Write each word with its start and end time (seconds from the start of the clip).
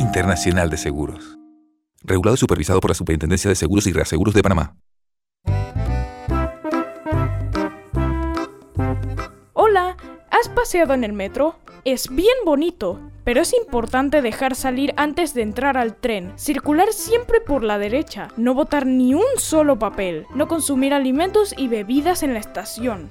Internacional 0.00 0.70
de 0.70 0.78
Seguros. 0.78 1.38
Regulado 2.02 2.34
y 2.34 2.38
supervisado 2.38 2.80
por 2.80 2.90
la 2.90 2.94
Superintendencia 2.94 3.50
de 3.50 3.54
Seguros 3.54 3.86
y 3.86 3.92
Reaseguros 3.92 4.34
de 4.34 4.42
Panamá. 4.42 4.74
Hola, 9.52 9.98
¿has 10.30 10.48
paseado 10.48 10.94
en 10.94 11.04
el 11.04 11.12
metro? 11.12 11.56
Es 11.84 12.08
bien 12.08 12.34
bonito, 12.46 12.98
pero 13.24 13.42
es 13.42 13.52
importante 13.52 14.22
dejar 14.22 14.54
salir 14.54 14.94
antes 14.96 15.34
de 15.34 15.42
entrar 15.42 15.76
al 15.76 15.94
tren, 15.94 16.32
circular 16.36 16.92
siempre 16.94 17.40
por 17.42 17.62
la 17.62 17.78
derecha, 17.78 18.28
no 18.38 18.54
botar 18.54 18.86
ni 18.86 19.12
un 19.12 19.24
solo 19.36 19.78
papel, 19.78 20.26
no 20.34 20.48
consumir 20.48 20.94
alimentos 20.94 21.54
y 21.56 21.68
bebidas 21.68 22.22
en 22.22 22.32
la 22.32 22.40
estación. 22.40 23.10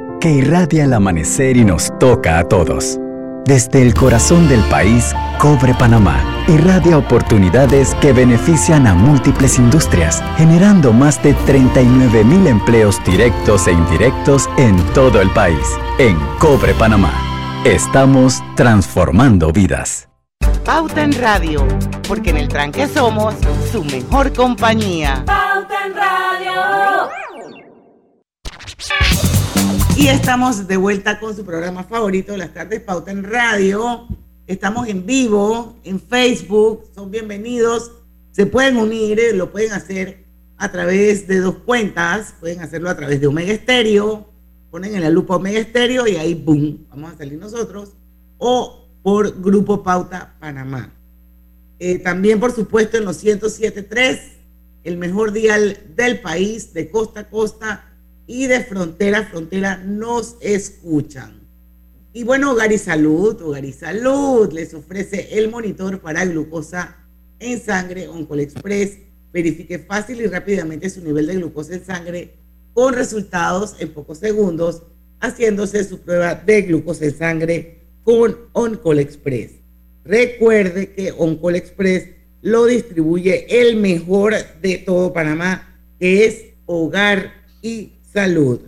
que 0.21 0.31
irradia 0.31 0.85
el 0.85 0.93
amanecer 0.93 1.57
y 1.57 1.65
nos 1.65 1.91
toca 1.99 2.39
a 2.39 2.43
todos. 2.47 2.97
Desde 3.45 3.81
el 3.81 3.93
corazón 3.95 4.47
del 4.47 4.61
país, 4.69 5.13
Cobre 5.39 5.73
Panamá 5.73 6.23
irradia 6.47 6.97
oportunidades 6.97 7.95
que 7.95 8.13
benefician 8.13 8.85
a 8.87 8.93
múltiples 8.93 9.57
industrias, 9.57 10.23
generando 10.37 10.93
más 10.93 11.21
de 11.23 11.33
39 11.33 12.23
mil 12.23 12.45
empleos 12.47 13.03
directos 13.03 13.67
e 13.67 13.71
indirectos 13.71 14.47
en 14.57 14.77
todo 14.93 15.21
el 15.21 15.29
país. 15.31 15.65
En 15.97 16.17
Cobre 16.39 16.73
Panamá, 16.75 17.13
estamos 17.65 18.43
transformando 18.55 19.51
vidas. 19.51 20.07
Pauta 20.63 21.03
en 21.03 21.13
Radio, 21.13 21.67
porque 22.07 22.29
en 22.29 22.37
el 22.37 22.47
tranque 22.47 22.87
somos 22.87 23.33
su 23.71 23.83
mejor 23.83 24.31
compañía. 24.33 25.23
Pauta 25.25 25.85
en 25.85 25.95
Radio. 25.95 27.09
Y 30.01 30.07
estamos 30.07 30.67
de 30.67 30.77
vuelta 30.77 31.19
con 31.19 31.35
su 31.35 31.45
programa 31.45 31.83
favorito, 31.83 32.35
Las 32.35 32.55
Tardes 32.55 32.81
Pauta 32.81 33.11
en 33.11 33.23
Radio. 33.23 34.07
Estamos 34.47 34.87
en 34.87 35.05
vivo 35.05 35.77
en 35.83 35.99
Facebook, 36.01 36.85
son 36.95 37.11
bienvenidos. 37.11 37.91
Se 38.31 38.47
pueden 38.47 38.77
unir, 38.77 39.19
eh, 39.19 39.31
lo 39.31 39.51
pueden 39.51 39.73
hacer 39.73 40.25
a 40.57 40.71
través 40.71 41.27
de 41.27 41.39
dos 41.39 41.57
cuentas, 41.57 42.33
pueden 42.39 42.61
hacerlo 42.61 42.89
a 42.89 42.97
través 42.97 43.21
de 43.21 43.27
Omega 43.27 43.51
Estéreo, 43.51 44.27
ponen 44.71 44.95
en 44.95 45.01
la 45.01 45.11
lupa 45.11 45.35
Omega 45.35 45.59
Estéreo 45.59 46.07
y 46.07 46.15
ahí, 46.15 46.33
¡boom!, 46.33 46.87
vamos 46.89 47.13
a 47.13 47.17
salir 47.19 47.37
nosotros. 47.37 47.91
O 48.39 48.87
por 49.03 49.39
Grupo 49.39 49.83
Pauta 49.83 50.33
Panamá. 50.39 50.91
Eh, 51.77 51.99
también, 51.99 52.39
por 52.39 52.51
supuesto, 52.53 52.97
en 52.97 53.05
los 53.05 53.23
107.3, 53.23 54.19
el 54.83 54.97
mejor 54.97 55.31
dial 55.31 55.77
del 55.95 56.21
país, 56.21 56.73
de 56.73 56.89
costa 56.89 57.19
a 57.19 57.29
costa 57.29 57.90
y 58.27 58.47
de 58.47 58.63
frontera 58.63 59.19
a 59.19 59.25
frontera 59.25 59.77
nos 59.77 60.37
escuchan. 60.41 61.41
Y 62.13 62.23
bueno, 62.23 62.51
Hogar 62.51 62.71
y 62.71 62.77
Salud, 62.77 63.41
Hogar 63.41 63.63
y 63.63 63.71
Salud 63.71 64.51
les 64.51 64.73
ofrece 64.73 65.29
el 65.37 65.49
monitor 65.49 66.01
para 66.01 66.25
glucosa 66.25 66.97
en 67.39 67.61
sangre 67.61 68.07
Oncol 68.07 68.41
Express. 68.41 68.97
Verifique 69.31 69.79
fácil 69.79 70.19
y 70.21 70.27
rápidamente 70.27 70.89
su 70.89 71.01
nivel 71.01 71.27
de 71.27 71.35
glucosa 71.35 71.73
en 71.75 71.85
sangre 71.85 72.35
con 72.73 72.93
resultados 72.93 73.75
en 73.79 73.93
pocos 73.93 74.17
segundos, 74.17 74.83
haciéndose 75.19 75.83
su 75.83 75.99
prueba 75.99 76.35
de 76.35 76.63
glucosa 76.63 77.05
en 77.05 77.17
sangre 77.17 77.81
con 78.03 78.37
Oncol 78.53 78.99
Express. 78.99 79.51
Recuerde 80.03 80.93
que 80.93 81.11
Oncol 81.11 81.55
Express 81.55 82.09
lo 82.41 82.65
distribuye 82.65 83.61
el 83.61 83.77
mejor 83.77 84.33
de 84.61 84.79
todo 84.79 85.13
Panamá, 85.13 85.79
que 85.99 86.25
es 86.25 86.45
Hogar 86.65 87.31
y 87.61 87.93
salud. 88.11 88.59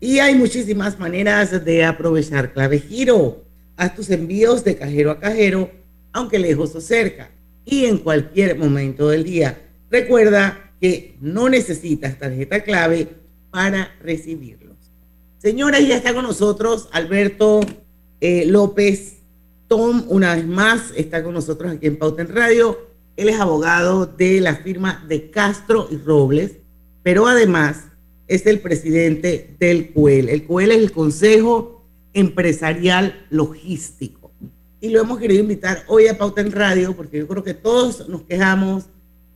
Y 0.00 0.20
hay 0.20 0.34
muchísimas 0.34 0.98
maneras 0.98 1.64
de 1.64 1.84
aprovechar 1.84 2.52
Clave 2.52 2.78
Giro. 2.78 3.44
Haz 3.76 3.94
tus 3.94 4.10
envíos 4.10 4.64
de 4.64 4.76
cajero 4.76 5.10
a 5.10 5.18
cajero, 5.18 5.70
aunque 6.12 6.38
lejos 6.38 6.74
o 6.74 6.80
cerca, 6.80 7.30
y 7.64 7.84
en 7.84 7.98
cualquier 7.98 8.56
momento 8.56 9.08
del 9.08 9.24
día. 9.24 9.60
Recuerda 9.90 10.72
que 10.80 11.16
no 11.20 11.48
necesitas 11.48 12.18
tarjeta 12.18 12.62
clave 12.62 13.08
para 13.50 13.96
recibirlos. 14.00 14.76
Señora, 15.38 15.80
ya 15.80 15.96
está 15.96 16.14
con 16.14 16.24
nosotros 16.24 16.88
Alberto 16.92 17.60
eh, 18.20 18.44
López 18.46 19.18
Tom, 19.68 20.04
una 20.08 20.34
vez 20.34 20.46
más, 20.46 20.92
está 20.96 21.22
con 21.22 21.34
nosotros 21.34 21.72
aquí 21.72 21.86
en 21.86 21.98
Pauta 21.98 22.22
en 22.22 22.34
Radio. 22.34 22.78
Él 23.16 23.28
es 23.28 23.38
abogado 23.38 24.06
de 24.06 24.40
la 24.40 24.56
firma 24.56 25.04
de 25.08 25.30
Castro 25.30 25.88
y 25.90 25.96
Robles, 25.96 26.56
pero 27.02 27.26
además 27.26 27.88
es 28.28 28.46
el 28.46 28.60
presidente 28.60 29.56
del 29.58 29.90
CUEL. 29.90 30.28
El 30.28 30.44
CUEL 30.44 30.70
es 30.70 30.78
el 30.78 30.92
Consejo 30.92 31.84
Empresarial 32.12 33.26
Logístico. 33.30 34.30
Y 34.80 34.90
lo 34.90 35.00
hemos 35.00 35.18
querido 35.18 35.40
invitar 35.40 35.82
hoy 35.88 36.06
a 36.06 36.16
Pauta 36.16 36.40
en 36.40 36.52
Radio 36.52 36.94
porque 36.94 37.18
yo 37.18 37.26
creo 37.26 37.42
que 37.42 37.54
todos 37.54 38.08
nos 38.08 38.22
quejamos 38.22 38.84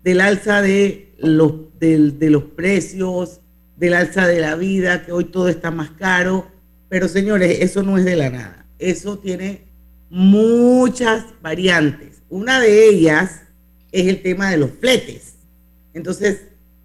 del 0.05 0.21
alza 0.21 0.63
de 0.63 1.15
los, 1.19 1.55
de 1.81 2.31
los 2.31 2.45
precios, 2.45 3.41
del 3.77 3.95
alza 3.95 4.27
de 4.27 4.41
la 4.41 4.55
vida, 4.55 5.05
que 5.05 5.13
hoy 5.13 5.25
todo 5.25 5.49
está 5.49 5.71
más 5.71 5.91
caro. 5.91 6.47
Pero 6.89 7.09
señores, 7.09 7.59
eso 7.61 7.83
no 7.83 7.99
es 7.99 8.05
de 8.05 8.17
la 8.17 8.31
nada. 8.31 8.67
Eso 8.79 9.19
tiene 9.19 9.63
muchas 10.11 11.25
variantes. 11.41 12.23
Una 12.29 12.61
de 12.61 12.89
ellas 12.89 13.43
es 13.91 14.07
el 14.07 14.23
tema 14.23 14.51
de 14.51 14.59
los 14.59 14.71
fletes. 14.71 15.35
Entonces, 15.95 16.43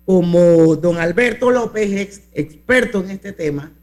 como 0.07 0.77
don 0.77 0.99
Alberto 0.99 1.51
López, 1.51 1.91
ex, 1.91 2.21
experto 2.33 3.03
en 3.03 3.11
este 3.11 3.33
tema, 3.33 3.73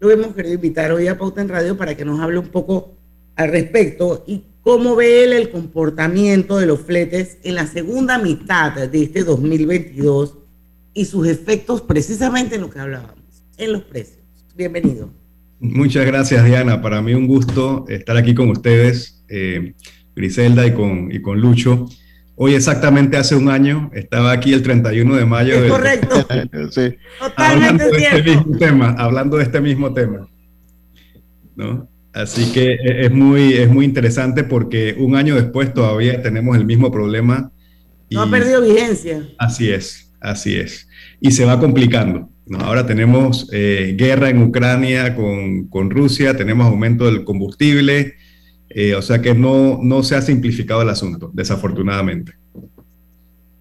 lo 0.00 0.10
hemos 0.10 0.34
querido 0.34 0.54
invitar 0.54 0.90
hoy 0.90 1.06
a 1.06 1.18
Pauta 1.18 1.42
en 1.42 1.50
Radio 1.50 1.76
para 1.76 1.94
que 1.94 2.06
nos 2.06 2.18
hable 2.18 2.38
un 2.38 2.48
poco 2.48 2.94
al 3.36 3.50
respecto 3.50 4.24
y 4.26 4.44
cómo 4.62 4.96
ve 4.96 5.22
él 5.22 5.34
el 5.34 5.50
comportamiento 5.50 6.56
de 6.56 6.64
los 6.64 6.80
fletes 6.80 7.36
en 7.42 7.56
la 7.56 7.66
segunda 7.66 8.16
mitad 8.16 8.88
de 8.88 9.02
este 9.02 9.22
2022 9.22 10.38
y 10.94 11.04
sus 11.04 11.28
efectos 11.28 11.82
precisamente 11.82 12.54
en 12.54 12.62
lo 12.62 12.70
que 12.70 12.78
hablábamos, 12.78 13.44
en 13.58 13.74
los 13.74 13.82
precios. 13.82 14.24
Bienvenido. 14.56 15.10
Muchas 15.58 16.06
gracias, 16.06 16.42
Diana. 16.42 16.80
Para 16.80 17.02
mí 17.02 17.12
un 17.12 17.26
gusto 17.26 17.84
estar 17.86 18.16
aquí 18.16 18.34
con 18.34 18.48
ustedes, 18.48 19.22
eh, 19.28 19.74
Griselda 20.16 20.66
y 20.66 20.72
con, 20.72 21.12
y 21.12 21.20
con 21.20 21.38
Lucho. 21.38 21.86
Hoy 22.42 22.54
exactamente 22.54 23.18
hace 23.18 23.36
un 23.36 23.50
año, 23.50 23.90
estaba 23.92 24.32
aquí 24.32 24.54
el 24.54 24.62
31 24.62 25.14
de 25.14 25.26
mayo. 25.26 25.62
Es 25.62 25.70
correcto. 25.70 26.26
sí. 26.70 26.96
Totalmente 27.18 27.84
hablando 27.84 27.90
de 27.90 27.98
este 27.98 28.22
mismo 28.22 28.56
tema, 28.56 28.94
hablando 28.96 29.36
de 29.36 29.42
este 29.42 29.60
mismo 29.60 29.92
tema. 29.92 30.28
¿no? 31.54 31.90
Así 32.14 32.50
que 32.50 32.76
e, 32.76 33.04
es 33.04 33.12
muy, 33.12 33.52
es 33.52 33.68
muy 33.68 33.84
interesante 33.84 34.42
porque 34.42 34.96
un 34.98 35.16
año 35.16 35.34
después 35.34 35.74
todavía 35.74 36.22
tenemos 36.22 36.56
el 36.56 36.64
mismo 36.64 36.90
problema. 36.90 37.52
no 38.10 38.22
ha 38.22 38.30
perdido 38.30 38.62
vigencia. 38.62 39.28
Así 39.36 39.70
es, 39.70 40.10
así 40.18 40.56
es. 40.56 40.88
Y 41.20 41.32
se 41.32 41.44
va 41.44 41.60
complicando. 41.60 42.30
¿no? 42.46 42.58
Ahora 42.60 42.86
tenemos 42.86 43.50
eh, 43.52 43.94
guerra 43.98 44.30
en 44.30 44.42
Ucrania 44.42 45.14
con, 45.14 45.68
con, 45.68 45.90
Rusia, 45.90 46.34
tenemos 46.38 46.66
aumento 46.66 47.04
del 47.04 47.22
combustible, 47.22 48.14
eh, 48.70 48.94
o 48.94 49.02
sea 49.02 49.20
que 49.20 49.34
no, 49.34 49.80
no 49.82 50.02
se 50.02 50.14
ha 50.16 50.22
simplificado 50.22 50.82
el 50.82 50.88
asunto, 50.88 51.30
desafortunadamente. 51.34 52.32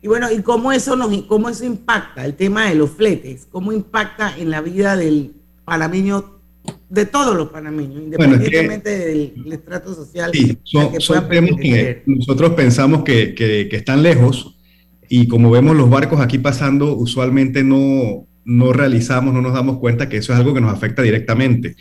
Y 0.01 0.07
bueno, 0.07 0.31
¿y 0.31 0.41
cómo 0.41 0.71
eso, 0.71 0.95
nos, 0.95 1.23
cómo 1.23 1.49
eso 1.49 1.65
impacta 1.65 2.25
el 2.25 2.35
tema 2.35 2.69
de 2.69 2.75
los 2.75 2.91
fletes? 2.91 3.47
¿Cómo 3.51 3.73
impacta 3.73 4.37
en 4.37 4.49
la 4.49 4.61
vida 4.61 4.95
del 4.95 5.33
panameño 5.65 6.39
de 6.89 7.05
todos 7.05 7.35
los 7.35 7.49
panameños, 7.49 8.03
independientemente 8.03 8.89
del 8.89 9.51
estrato 9.51 9.93
social. 9.93 10.31
Sí, 10.33 10.57
que 10.65 12.03
nosotros 12.05 12.53
pensamos 12.53 13.03
que, 13.03 13.35
que, 13.35 13.67
están 13.71 14.03
lejos 14.03 14.57
y 15.07 15.27
como 15.27 15.51
vemos 15.51 15.75
los 15.75 15.89
barcos 15.89 16.19
aquí 16.19 16.37
pasando, 16.37 16.95
usualmente 16.95 17.63
no, 17.63 18.27
no 18.43 18.73
realizamos, 18.73 19.33
no 19.33 19.41
nos 19.41 19.53
damos 19.53 19.77
cuenta 19.77 20.09
que 20.09 20.17
eso 20.17 20.33
es 20.33 20.39
algo 20.39 20.53
que 20.53 20.61
nos 20.61 20.73
afecta 20.73 21.01
directamente. 21.01 21.75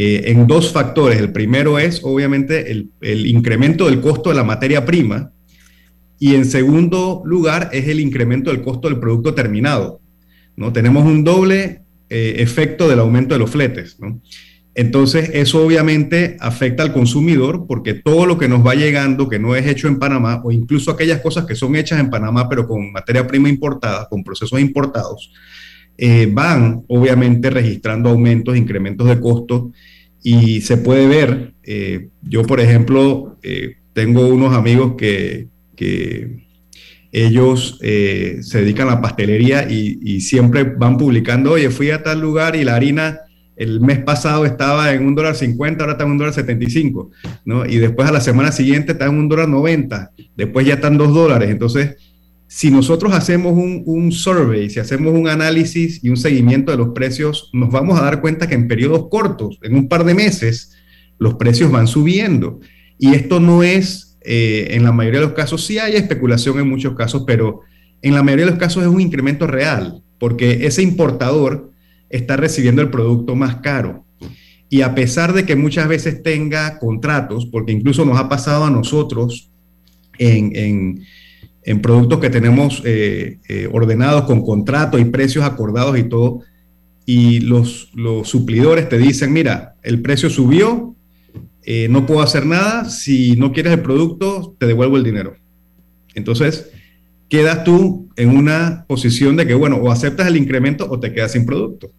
Eh, 0.00 0.30
en 0.30 0.46
dos 0.46 0.72
factores. 0.72 1.18
El 1.18 1.32
primero 1.32 1.76
es, 1.76 2.02
obviamente, 2.04 2.70
el, 2.70 3.26
incremento 3.26 3.86
del 3.86 4.00
costo 4.00 4.28
de 4.28 4.36
la 4.36 4.44
materia 4.44 4.86
prima 4.86 5.32
y 6.20 6.36
en 6.36 6.44
segundo 6.44 7.20
lugar 7.24 7.70
es 7.72 7.88
el 7.88 7.98
incremento 7.98 8.52
del 8.52 8.62
costo 8.62 8.88
del 8.88 9.00
producto 9.00 9.34
terminado. 9.34 10.00
¿no? 10.54 10.72
Tenemos 10.72 11.04
un 11.04 11.24
doble 11.24 11.82
eh, 12.10 12.36
efecto 12.38 12.88
del 12.88 13.00
aumento 13.00 13.34
de 13.34 13.40
los 13.40 13.50
fletes. 13.50 13.98
Entonces, 14.72 15.30
eso 15.34 15.66
obviamente 15.66 16.36
afecta 16.38 16.84
al 16.84 16.92
consumidor 16.92 17.66
porque 17.66 17.94
todo 17.94 18.24
lo 18.24 18.38
que 18.38 18.46
nos 18.46 18.64
va 18.64 18.76
llegando 18.76 19.28
que 19.28 19.40
no 19.40 19.56
es 19.56 19.66
hecho 19.66 19.88
en 19.88 19.98
Panamá 19.98 20.40
o 20.44 20.52
incluso 20.52 20.92
aquellas 20.92 21.20
cosas 21.22 21.44
que 21.44 21.56
son 21.56 21.74
hechas 21.74 21.98
en 21.98 22.08
Panamá 22.08 22.48
pero 22.48 22.68
con 22.68 22.92
materia 22.92 23.26
prima 23.26 23.48
importada, 23.48 24.06
con 24.08 24.22
procesos 24.22 24.60
importados, 24.60 25.32
eh, 25.98 26.28
van 26.32 26.84
obviamente 26.88 27.50
registrando 27.50 28.08
aumentos, 28.08 28.56
incrementos 28.56 29.06
de 29.08 29.20
costos 29.20 29.72
y 30.22 30.62
se 30.62 30.78
puede 30.78 31.06
ver, 31.06 31.52
eh, 31.64 32.08
yo 32.22 32.44
por 32.44 32.60
ejemplo, 32.60 33.36
tengo 33.92 34.26
unos 34.28 34.54
amigos 34.54 34.94
que, 34.96 35.48
ellos 37.10 37.78
eh, 37.82 38.38
se 38.42 38.60
dedican 38.60 38.88
a 38.88 38.92
la 38.92 39.00
pastelería 39.00 39.68
y, 39.70 40.20
siempre 40.20 40.64
van 40.64 40.98
publicando, 40.98 41.52
oye, 41.52 41.70
fui 41.70 41.90
a 41.90 42.02
tal 42.02 42.20
lugar 42.20 42.54
y 42.54 42.64
la 42.64 42.76
harina 42.76 43.20
el 43.56 43.80
mes 43.80 43.98
pasado 43.98 44.44
estaba 44.46 44.92
en 44.92 45.04
un 45.04 45.16
dólar 45.16 45.34
50, 45.34 45.82
ahora 45.82 45.92
está 45.92 46.04
en 46.04 46.12
un 46.12 46.18
dólar 46.18 46.32
75, 46.32 47.10
¿no? 47.44 47.66
Y 47.66 47.78
después 47.78 48.08
a 48.08 48.12
la 48.12 48.20
semana 48.20 48.52
siguiente 48.52 48.92
está 48.92 49.06
en 49.06 49.16
un 49.16 49.28
dólar 49.28 49.48
90, 49.48 50.12
después 50.36 50.64
ya 50.64 50.74
están 50.74 50.96
dos 50.96 51.12
dólares. 51.12 51.50
Entonces, 51.50 51.96
si 52.48 52.70
nosotros 52.70 53.12
hacemos 53.12 53.52
un, 53.52 53.82
un 53.86 54.10
survey, 54.10 54.68
si 54.68 54.80
hacemos 54.80 55.14
un 55.14 55.28
análisis 55.28 56.02
y 56.02 56.08
un 56.08 56.16
seguimiento 56.16 56.72
de 56.72 56.78
los 56.78 56.88
precios, 56.88 57.50
nos 57.52 57.70
vamos 57.70 57.98
a 57.98 58.02
dar 58.02 58.20
cuenta 58.20 58.48
que 58.48 58.56
en 58.56 58.66
periodos 58.66 59.08
cortos, 59.08 59.58
en 59.62 59.76
un 59.76 59.88
par 59.88 60.04
de 60.04 60.14
meses, 60.14 60.72
los 61.18 61.34
precios 61.34 61.70
van 61.70 61.86
subiendo. 61.86 62.58
Y 62.98 63.14
esto 63.14 63.38
no 63.38 63.62
es 63.62 64.08
eh, 64.30 64.76
en 64.76 64.82
la 64.82 64.92
mayoría 64.92 65.20
de 65.20 65.26
los 65.26 65.34
casos 65.34 65.64
sí 65.64 65.78
hay 65.78 65.94
especulación 65.94 66.58
en 66.58 66.68
muchos 66.68 66.94
casos, 66.94 67.24
pero 67.26 67.60
en 68.02 68.14
la 68.14 68.22
mayoría 68.22 68.44
de 68.44 68.50
los 68.50 68.60
casos 68.60 68.82
es 68.82 68.88
un 68.88 69.00
incremento 69.00 69.46
real, 69.46 70.02
porque 70.18 70.66
ese 70.66 70.82
importador 70.82 71.72
está 72.10 72.36
recibiendo 72.36 72.82
el 72.82 72.90
producto 72.90 73.34
más 73.36 73.56
caro. 73.56 74.04
Y 74.68 74.82
a 74.82 74.94
pesar 74.94 75.32
de 75.32 75.46
que 75.46 75.56
muchas 75.56 75.88
veces 75.88 76.22
tenga 76.22 76.78
contratos, 76.78 77.46
porque 77.46 77.72
incluso 77.72 78.04
nos 78.04 78.18
ha 78.18 78.28
pasado 78.28 78.64
a 78.64 78.70
nosotros 78.70 79.50
en, 80.18 81.06
productos 81.76 82.18
que 82.18 82.30
tenemos 82.30 82.82
eh, 82.84 83.38
eh, 83.48 83.68
ordenados 83.70 84.24
con 84.24 84.42
contratos 84.42 85.00
y 85.00 85.04
precios 85.04 85.44
acordados 85.44 85.98
y 85.98 86.04
todo, 86.04 86.40
y 87.04 87.40
los, 87.40 87.90
los 87.94 88.28
suplidores 88.28 88.88
te 88.88 88.98
dicen, 88.98 89.32
mira, 89.32 89.74
el 89.82 90.00
precio 90.00 90.30
subió, 90.30 90.94
eh, 91.62 91.86
no 91.90 92.06
puedo 92.06 92.22
hacer 92.22 92.46
nada, 92.46 92.88
si 92.88 93.36
no 93.36 93.52
quieres 93.52 93.74
el 93.74 93.82
producto, 93.82 94.56
te 94.58 94.66
devuelvo 94.66 94.96
el 94.96 95.04
dinero. 95.04 95.36
Entonces, 96.14 96.70
quedas 97.28 97.64
tú 97.64 98.08
en 98.16 98.36
una 98.36 98.86
posición 98.88 99.36
de 99.36 99.46
que, 99.46 99.54
bueno, 99.54 99.76
o 99.76 99.90
aceptas 99.90 100.26
el 100.26 100.36
incremento 100.36 100.86
o 100.90 100.98
te 100.98 101.12
quedas 101.12 101.32
sin 101.32 101.44
producto. 101.44 101.90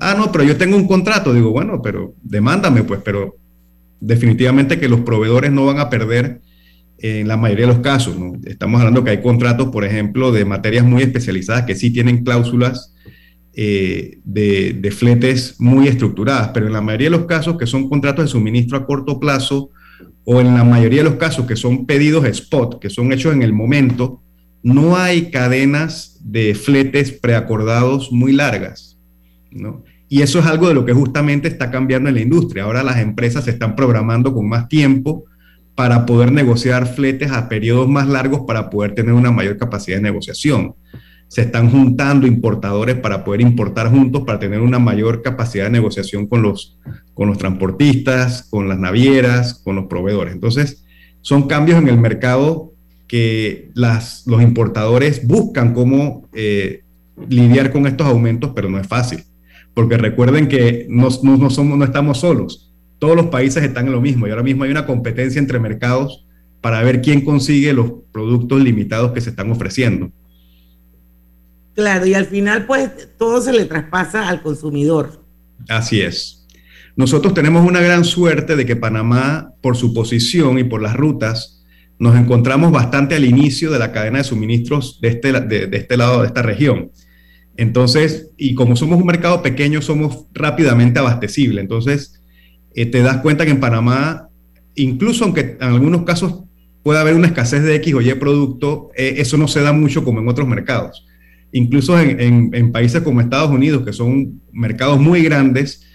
Ah, 0.00 0.14
no, 0.18 0.32
pero 0.32 0.44
yo 0.44 0.56
tengo 0.56 0.76
un 0.76 0.88
contrato. 0.88 1.32
Digo, 1.32 1.50
bueno, 1.50 1.80
pero 1.82 2.14
demándame, 2.22 2.82
pues, 2.82 3.00
pero 3.04 3.36
definitivamente 4.00 4.80
que 4.80 4.88
los 4.88 5.00
proveedores 5.00 5.52
no 5.52 5.66
van 5.66 5.78
a 5.78 5.88
perder 5.88 6.40
en 6.98 7.28
la 7.28 7.36
mayoría 7.36 7.66
de 7.66 7.72
los 7.72 7.82
casos. 7.82 8.16
Estamos 8.44 8.80
hablando 8.80 9.04
que 9.04 9.10
hay 9.10 9.22
contratos, 9.22 9.68
por 9.68 9.84
ejemplo, 9.84 10.32
de 10.32 10.44
materias 10.44 10.84
muy 10.84 11.02
especializadas 11.02 11.64
que 11.64 11.74
sí 11.74 11.90
tienen 11.90 12.24
cláusulas 12.24 12.94
eh, 13.58 14.18
de, 14.24 14.90
fletes 14.90 15.56
muy 15.58 15.88
estructuradas, 15.88 16.50
pero 16.52 16.66
en 16.66 16.72
la 16.72 16.80
mayoría 16.80 17.06
de 17.06 17.16
los 17.16 17.26
casos 17.26 17.56
que 17.56 17.66
son 17.66 17.88
contratos 17.88 18.26
de 18.26 18.30
suministro 18.30 18.76
a 18.76 18.86
corto 18.86 19.18
plazo 19.18 19.70
o 20.24 20.40
en 20.40 20.54
la 20.54 20.64
mayoría 20.64 21.02
de 21.02 21.10
los 21.10 21.18
casos 21.18 21.46
que 21.46 21.56
son 21.56 21.86
pedidos 21.86 22.24
spot, 22.26 22.80
que 22.80 22.90
son 22.90 23.12
hechos 23.12 23.32
en 23.32 23.42
el 23.42 23.52
momento, 23.52 24.22
no 24.62 24.96
hay 24.96 25.30
cadenas 25.30 26.18
de 26.22 26.54
fletes 26.54 27.12
preacordados 27.12 28.10
muy 28.12 28.32
largas, 28.32 28.98
Y 30.08 30.22
eso 30.22 30.38
es 30.38 30.46
algo 30.46 30.68
de 30.68 30.74
lo 30.74 30.84
que 30.84 30.92
justamente 30.92 31.48
está 31.48 31.70
cambiando 31.70 32.08
en 32.08 32.16
la 32.16 32.20
industria. 32.20 32.64
Ahora 32.64 32.82
las 32.82 32.98
empresas 32.98 33.44
se 33.44 33.52
están 33.52 33.74
programando 33.74 34.32
con 34.34 34.48
más 34.48 34.68
tiempo 34.68 35.24
para 35.76 36.06
poder 36.06 36.32
negociar 36.32 36.86
fletes 36.86 37.30
a 37.30 37.48
periodos 37.48 37.88
más 37.88 38.08
largos 38.08 38.40
para 38.46 38.70
poder 38.70 38.94
tener 38.94 39.12
una 39.12 39.30
mayor 39.30 39.56
capacidad 39.56 39.98
de 39.98 40.02
negociación 40.02 40.74
se 41.28 41.42
están 41.42 41.70
juntando 41.70 42.26
importadores 42.26 42.96
para 42.96 43.24
poder 43.24 43.40
importar 43.40 43.90
juntos, 43.90 44.22
para 44.24 44.38
tener 44.38 44.60
una 44.60 44.78
mayor 44.78 45.22
capacidad 45.22 45.64
de 45.64 45.70
negociación 45.70 46.26
con 46.26 46.42
los, 46.42 46.78
con 47.14 47.28
los 47.28 47.38
transportistas, 47.38 48.46
con 48.48 48.68
las 48.68 48.78
navieras, 48.78 49.54
con 49.54 49.76
los 49.76 49.86
proveedores. 49.86 50.34
Entonces, 50.34 50.84
son 51.22 51.48
cambios 51.48 51.78
en 51.78 51.88
el 51.88 51.98
mercado 51.98 52.72
que 53.08 53.70
las, 53.74 54.24
los 54.26 54.42
importadores 54.42 55.26
buscan 55.26 55.74
cómo 55.74 56.28
eh, 56.32 56.82
lidiar 57.28 57.72
con 57.72 57.86
estos 57.86 58.06
aumentos, 58.06 58.52
pero 58.54 58.68
no 58.68 58.78
es 58.78 58.86
fácil. 58.86 59.24
Porque 59.74 59.98
recuerden 59.98 60.48
que 60.48 60.86
no, 60.88 61.08
no, 61.22 61.50
somos, 61.50 61.76
no 61.76 61.84
estamos 61.84 62.20
solos. 62.20 62.65
Todos 62.98 63.16
los 63.16 63.26
países 63.26 63.62
están 63.62 63.86
en 63.86 63.92
lo 63.92 64.00
mismo 64.00 64.26
y 64.26 64.30
ahora 64.30 64.42
mismo 64.42 64.64
hay 64.64 64.70
una 64.70 64.86
competencia 64.86 65.38
entre 65.38 65.58
mercados 65.58 66.26
para 66.60 66.82
ver 66.82 67.02
quién 67.02 67.20
consigue 67.20 67.72
los 67.72 67.92
productos 68.12 68.60
limitados 68.60 69.12
que 69.12 69.20
se 69.20 69.30
están 69.30 69.50
ofreciendo. 69.50 70.10
Claro, 71.74 72.06
y 72.06 72.14
al 72.14 72.26
final 72.26 72.66
pues 72.66 72.90
todo 73.18 73.40
se 73.42 73.52
le 73.52 73.66
traspasa 73.66 74.28
al 74.28 74.42
consumidor. 74.42 75.22
Así 75.68 76.00
es. 76.00 76.46
Nosotros 76.96 77.34
tenemos 77.34 77.66
una 77.66 77.80
gran 77.80 78.04
suerte 78.04 78.56
de 78.56 78.64
que 78.64 78.74
Panamá, 78.74 79.52
por 79.60 79.76
su 79.76 79.92
posición 79.92 80.58
y 80.58 80.64
por 80.64 80.80
las 80.80 80.96
rutas, 80.96 81.62
nos 81.98 82.16
encontramos 82.16 82.72
bastante 82.72 83.14
al 83.14 83.24
inicio 83.24 83.70
de 83.70 83.78
la 83.78 83.92
cadena 83.92 84.18
de 84.18 84.24
suministros 84.24 84.98
de 85.00 85.08
este, 85.08 85.32
de, 85.32 85.76
este 85.76 85.96
lado 85.96 86.22
de 86.22 86.28
esta 86.28 86.42
región. 86.42 86.90
Entonces, 87.58 88.30
y 88.36 88.54
como 88.54 88.76
somos 88.76 88.98
un 88.98 89.06
mercado 89.06 89.42
pequeño, 89.42 89.82
somos 89.82 90.26
rápidamente 90.32 90.98
abastecibles. 90.98 91.62
Entonces, 91.62 92.15
eh, 92.76 92.84
te 92.84 93.00
das 93.00 93.16
cuenta 93.22 93.46
que 93.46 93.50
en 93.50 93.58
Panamá, 93.58 94.28
incluso 94.74 95.24
aunque 95.24 95.56
en 95.58 95.62
algunos 95.62 96.02
casos 96.02 96.44
pueda 96.82 97.00
haber 97.00 97.14
una 97.14 97.28
escasez 97.28 97.62
de 97.62 97.74
X 97.76 97.94
o 97.94 98.02
Y 98.02 98.12
producto, 98.14 98.90
eh, 98.94 99.14
eso 99.16 99.38
no 99.38 99.48
se 99.48 99.62
da 99.62 99.72
mucho 99.72 100.04
como 100.04 100.20
en 100.20 100.28
otros 100.28 100.46
mercados. 100.46 101.06
Incluso 101.52 101.98
en, 101.98 102.72
países 102.72 103.00
como 103.00 103.22
Estados 103.22 103.50
Unidos, 103.50 103.82
que 103.82 103.94
son 103.94 104.42
mercados 104.52 105.00
muy 105.00 105.22
grandes, 105.22 105.86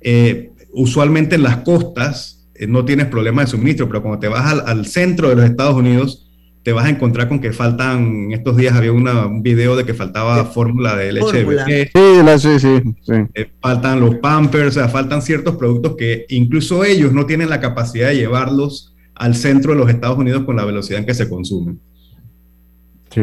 eh, 0.00 0.52
usualmente 0.72 1.34
en 1.34 1.42
las 1.42 1.58
costas 1.58 2.48
no 2.68 2.86
tienes 2.86 3.06
problemas 3.06 3.46
de 3.46 3.50
suministro, 3.50 3.86
pero 3.86 4.00
cuando 4.02 4.18
te 4.18 4.28
vas 4.28 4.62
al, 4.64 4.86
centro 4.86 5.28
de 5.28 5.36
los 5.36 5.44
Estados 5.44 5.74
Unidos, 5.74 6.29
te 6.62 6.72
vas 6.72 6.84
a 6.84 6.90
encontrar 6.90 7.28
con 7.28 7.40
que 7.40 7.52
faltan, 7.52 8.32
estos 8.32 8.56
días 8.56 8.74
había 8.74 8.92
un 8.92 9.42
video 9.42 9.76
de 9.76 9.84
que 9.84 9.94
faltaba 9.94 10.44
fórmula 10.44 10.94
de 10.94 11.12
leche 11.12 11.46
Sí, 11.94 12.58
sí, 12.58 12.82
sí, 13.02 13.12
eh, 13.34 13.50
faltan 13.60 14.00
los 14.00 14.16
pampers, 14.16 14.68
o 14.68 14.80
sea, 14.80 14.88
faltan 14.88 15.22
ciertos 15.22 15.56
productos 15.56 15.96
que 15.96 16.26
incluso 16.28 16.84
ellos 16.84 17.12
no 17.12 17.24
tienen 17.24 17.48
la 17.48 17.60
capacidad 17.60 18.08
de 18.08 18.16
llevarlos 18.16 18.94
al 19.14 19.34
centro 19.34 19.72
de 19.72 19.78
los 19.78 19.88
Estados 19.88 20.18
Unidos 20.18 20.44
con 20.44 20.56
la 20.56 20.64
velocidad 20.64 21.00
en 21.00 21.06
que 21.06 21.14
se 21.14 21.28
consumen. 21.28 21.80
Sí. 23.10 23.22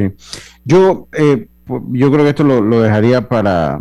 Yo, 0.65 1.08
yo 1.91 2.12
creo 2.12 2.24
que 2.24 2.29
esto 2.29 2.44
lo, 2.44 2.82
dejaría 2.82 3.27
para, 3.27 3.79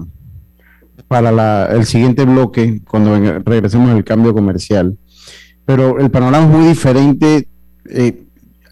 para 1.08 1.72
el 1.72 1.84
siguiente 1.86 2.24
bloque, 2.24 2.80
cuando 2.88 3.40
regresemos 3.40 3.90
al 3.90 4.04
cambio 4.04 4.34
comercial. 4.34 4.96
Pero 5.64 5.98
el 5.98 6.10
panorama 6.10 6.46
es 6.46 6.50
muy 6.50 6.68
diferente. 6.68 7.48
Eh, 7.88 8.25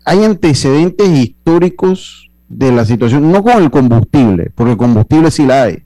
hay 0.04 0.24
antecedentes 0.24 1.08
históricos 1.08 2.30
de 2.48 2.72
la 2.72 2.84
situación, 2.84 3.32
no 3.32 3.42
con 3.42 3.62
el 3.62 3.70
combustible, 3.70 4.50
porque 4.54 4.72
el 4.72 4.78
combustible 4.78 5.30
sí 5.30 5.46
la 5.46 5.64
hay, 5.64 5.82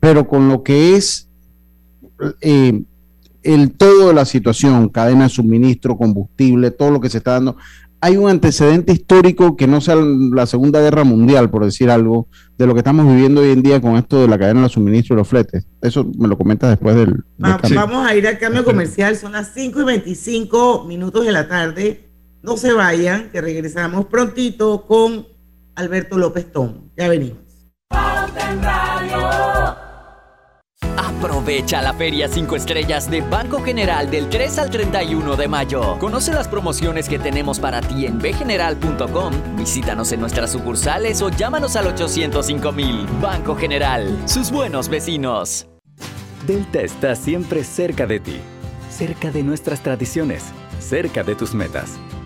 pero 0.00 0.26
con 0.26 0.48
lo 0.48 0.62
que 0.62 0.96
es 0.96 1.28
eh, 2.40 2.82
el 3.42 3.72
todo 3.72 4.08
de 4.08 4.14
la 4.14 4.24
situación, 4.24 4.88
cadena 4.88 5.24
de 5.24 5.30
suministro, 5.30 5.96
combustible, 5.96 6.70
todo 6.70 6.90
lo 6.90 7.00
que 7.00 7.10
se 7.10 7.18
está 7.18 7.32
dando 7.32 7.56
hay 8.04 8.18
un 8.18 8.28
antecedente 8.28 8.92
histórico 8.92 9.56
que 9.56 9.66
no 9.66 9.80
sea 9.80 9.96
la 9.96 10.44
Segunda 10.44 10.78
Guerra 10.78 11.04
Mundial, 11.04 11.48
por 11.48 11.64
decir 11.64 11.88
algo, 11.88 12.28
de 12.58 12.66
lo 12.66 12.74
que 12.74 12.80
estamos 12.80 13.06
viviendo 13.06 13.40
hoy 13.40 13.48
en 13.48 13.62
día 13.62 13.80
con 13.80 13.96
esto 13.96 14.20
de 14.20 14.28
la 14.28 14.38
cadena 14.38 14.64
de 14.64 14.68
suministro 14.68 15.14
y 15.14 15.16
los 15.16 15.26
fletes. 15.26 15.66
Eso 15.80 16.04
me 16.18 16.28
lo 16.28 16.36
comentas 16.36 16.68
después 16.68 16.96
del... 16.96 17.24
vamos 17.38 18.06
a 18.06 18.14
ir 18.14 18.28
al 18.28 18.36
cambio 18.36 18.62
comercial, 18.62 19.16
son 19.16 19.32
las 19.32 19.54
5 19.54 19.80
y 19.80 19.84
25 19.84 20.84
minutos 20.84 21.24
de 21.24 21.32
la 21.32 21.48
tarde. 21.48 22.03
No 22.44 22.58
se 22.58 22.74
vayan, 22.74 23.30
que 23.30 23.40
regresamos 23.40 24.04
prontito 24.04 24.84
con 24.86 25.26
Alberto 25.76 26.18
López 26.18 26.52
Tom. 26.52 26.90
Ya 26.94 27.08
venimos 27.08 27.38
Aprovecha 30.98 31.80
la 31.80 31.94
Feria 31.94 32.28
5 32.28 32.54
Estrellas 32.54 33.10
de 33.10 33.22
Banco 33.22 33.62
General 33.62 34.10
del 34.10 34.28
3 34.28 34.58
al 34.58 34.68
31 34.68 35.36
de 35.36 35.48
mayo. 35.48 35.96
Conoce 35.98 36.34
las 36.34 36.46
promociones 36.46 37.08
que 37.08 37.18
tenemos 37.18 37.58
para 37.58 37.80
ti 37.80 38.04
en 38.04 38.18
bgeneral.com, 38.18 39.32
visítanos 39.56 40.12
en 40.12 40.20
nuestras 40.20 40.52
sucursales 40.52 41.22
o 41.22 41.30
llámanos 41.30 41.76
al 41.76 41.86
805 41.86 42.72
mil. 42.72 43.06
Banco 43.22 43.56
General, 43.56 44.06
sus 44.26 44.50
buenos 44.50 44.90
vecinos. 44.90 45.66
Delta 46.46 46.82
está 46.82 47.16
siempre 47.16 47.64
cerca 47.64 48.06
de 48.06 48.20
ti, 48.20 48.36
cerca 48.90 49.30
de 49.30 49.42
nuestras 49.42 49.82
tradiciones, 49.82 50.44
cerca 50.78 51.22
de 51.22 51.34
tus 51.34 51.54
metas 51.54 51.98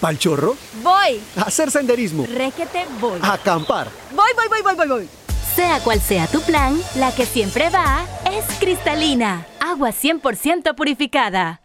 ¿Pal 0.00 0.16
chorro? 0.16 0.56
Voy. 0.82 1.20
A 1.36 1.42
hacer 1.42 1.72
senderismo. 1.72 2.24
Requete, 2.24 2.86
voy. 3.00 3.18
A 3.20 3.32
acampar. 3.32 3.90
Voy, 4.14 4.30
voy, 4.36 4.46
voy, 4.48 4.62
voy, 4.62 4.74
voy, 4.76 4.88
voy. 4.88 5.08
Sea 5.56 5.80
cual 5.82 6.00
sea 6.00 6.28
tu 6.28 6.40
plan, 6.42 6.80
la 6.94 7.12
que 7.12 7.26
siempre 7.26 7.68
va 7.68 8.06
es 8.30 8.44
cristalina. 8.60 9.44
Agua 9.58 9.90
100% 9.90 10.76
purificada. 10.76 11.62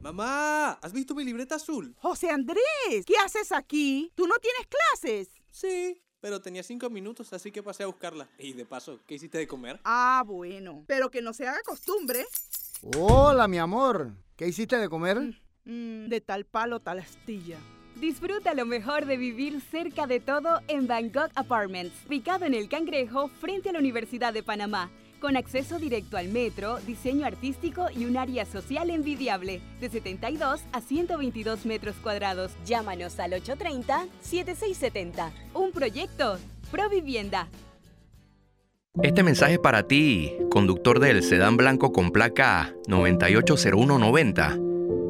Mamá, 0.00 0.72
¿has 0.82 0.92
visto 0.92 1.14
mi 1.14 1.22
libreta 1.22 1.54
azul? 1.54 1.94
José 2.00 2.30
Andrés, 2.30 3.06
¿qué 3.06 3.14
haces 3.24 3.52
aquí? 3.52 4.10
¿Tú 4.16 4.26
no 4.26 4.34
tienes 4.38 4.66
clases? 4.66 5.28
Sí, 5.52 6.02
pero 6.20 6.42
tenía 6.42 6.64
cinco 6.64 6.90
minutos, 6.90 7.32
así 7.32 7.52
que 7.52 7.62
pasé 7.62 7.84
a 7.84 7.86
buscarla. 7.86 8.28
Y 8.38 8.54
de 8.54 8.66
paso, 8.66 8.98
¿qué 9.06 9.14
hiciste 9.14 9.38
de 9.38 9.46
comer? 9.46 9.78
Ah, 9.84 10.24
bueno. 10.26 10.82
Pero 10.88 11.12
que 11.12 11.22
no 11.22 11.32
se 11.32 11.46
haga 11.46 11.60
costumbre. 11.64 12.26
Hola, 12.98 13.46
mi 13.46 13.58
amor. 13.58 14.10
¿Qué 14.34 14.48
hiciste 14.48 14.76
de 14.78 14.88
comer? 14.88 15.40
Mm, 15.64 16.08
de 16.08 16.20
tal 16.20 16.44
palo, 16.44 16.80
tal 16.80 16.98
astilla. 16.98 17.58
Disfruta 18.00 18.54
lo 18.54 18.66
mejor 18.66 19.06
de 19.06 19.16
vivir 19.16 19.60
cerca 19.60 20.06
de 20.06 20.18
todo 20.18 20.60
en 20.66 20.86
Bangkok 20.86 21.30
Apartments, 21.34 21.94
ubicado 22.06 22.46
en 22.46 22.54
el 22.54 22.68
Cangrejo 22.68 23.28
frente 23.28 23.68
a 23.68 23.72
la 23.72 23.78
Universidad 23.78 24.32
de 24.32 24.42
Panamá, 24.42 24.90
con 25.20 25.36
acceso 25.36 25.78
directo 25.78 26.16
al 26.16 26.28
metro, 26.28 26.80
diseño 26.80 27.24
artístico 27.26 27.86
y 27.94 28.06
un 28.06 28.16
área 28.16 28.44
social 28.44 28.90
envidiable, 28.90 29.60
de 29.80 29.88
72 29.88 30.62
a 30.72 30.80
122 30.80 31.64
metros 31.64 31.94
cuadrados. 32.02 32.50
Llámanos 32.66 33.20
al 33.20 33.32
830-7670. 33.32 35.30
Un 35.54 35.70
proyecto, 35.70 36.38
Provivienda. 36.72 37.48
Este 39.02 39.22
mensaje 39.22 39.54
es 39.54 39.58
para 39.58 39.86
ti, 39.86 40.32
conductor 40.50 40.98
del 41.00 41.22
sedán 41.22 41.56
blanco 41.56 41.92
con 41.92 42.10
placa 42.10 42.74
980190. 42.88 44.71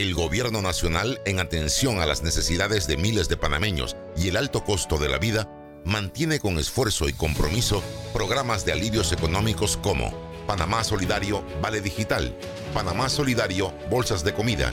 El 0.00 0.14
gobierno 0.14 0.62
nacional, 0.62 1.20
en 1.26 1.40
atención 1.40 2.00
a 2.00 2.06
las 2.06 2.22
necesidades 2.22 2.86
de 2.86 2.96
miles 2.96 3.28
de 3.28 3.36
panameños 3.36 3.98
y 4.16 4.28
el 4.28 4.38
alto 4.38 4.64
costo 4.64 4.96
de 4.96 5.10
la 5.10 5.18
vida, 5.18 5.46
mantiene 5.84 6.40
con 6.40 6.58
esfuerzo 6.58 7.06
y 7.06 7.12
compromiso 7.12 7.82
programas 8.14 8.64
de 8.64 8.72
alivios 8.72 9.12
económicos 9.12 9.76
como 9.76 10.10
Panamá 10.46 10.84
Solidario 10.84 11.44
Vale 11.60 11.82
Digital, 11.82 12.34
Panamá 12.72 13.10
Solidario 13.10 13.74
Bolsas 13.90 14.24
de 14.24 14.32
Comida, 14.32 14.70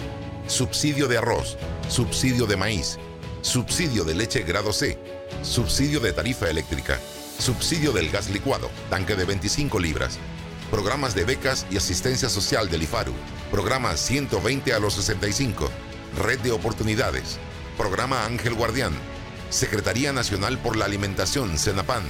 subsidio 0.47 1.09
de 1.09 1.17
arroz, 1.17 1.57
subsidio 1.89 2.45
de 2.45 2.55
maíz, 2.55 2.97
subsidio 3.41 4.05
de 4.05 4.15
leche 4.15 4.43
grado 4.43 4.71
C, 4.71 4.97
subsidio 5.41 5.99
de 5.99 6.13
tarifa 6.13 6.49
eléctrica, 6.49 7.01
subsidio 7.37 7.91
del 7.91 8.09
gas 8.11 8.29
licuado, 8.29 8.69
tanque 8.89 9.17
de 9.17 9.25
25 9.25 9.77
libras, 9.77 10.19
programas 10.69 11.15
de 11.15 11.25
becas 11.25 11.65
y 11.71 11.77
asistencia 11.77 12.29
social 12.29 12.69
del 12.69 12.83
IFARU, 12.83 13.13
programa 13.51 13.95
120 13.95 14.73
a 14.73 14.79
los 14.79 14.93
65, 14.95 15.69
Red 16.23 16.39
de 16.39 16.51
Oportunidades, 16.51 17.39
programa 17.77 18.25
Ángel 18.25 18.53
Guardián, 18.53 18.93
Secretaría 19.49 20.11
Nacional 20.11 20.57
por 20.57 20.75
la 20.75 20.85
Alimentación, 20.85 21.57
CENAPAN, 21.57 22.03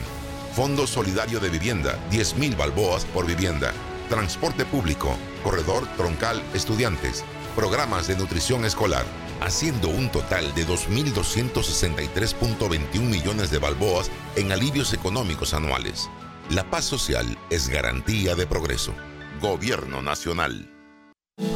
Fondo 0.55 0.87
Solidario 0.87 1.39
de 1.39 1.49
Vivienda, 1.49 1.99
10.000 2.11 2.57
balboas 2.57 3.05
por 3.05 3.27
vivienda, 3.27 3.71
transporte 4.09 4.65
público, 4.65 5.15
corredor 5.43 5.87
troncal 5.95 6.41
estudiantes, 6.53 7.23
programas 7.55 8.07
de 8.07 8.15
nutrición 8.15 8.65
escolar, 8.65 9.05
haciendo 9.39 9.89
un 9.89 10.11
total 10.11 10.55
de 10.55 10.65
2.263.21 10.65 13.01
millones 13.01 13.51
de 13.51 13.59
balboas 13.59 14.09
en 14.35 14.51
alivios 14.51 14.93
económicos 14.93 15.53
anuales. 15.53 16.09
La 16.49 16.63
paz 16.63 16.85
social 16.85 17.37
es 17.49 17.67
garantía 17.67 18.33
de 18.33 18.47
progreso. 18.47 18.93
Gobierno 19.41 20.01
Nacional. 20.01 20.71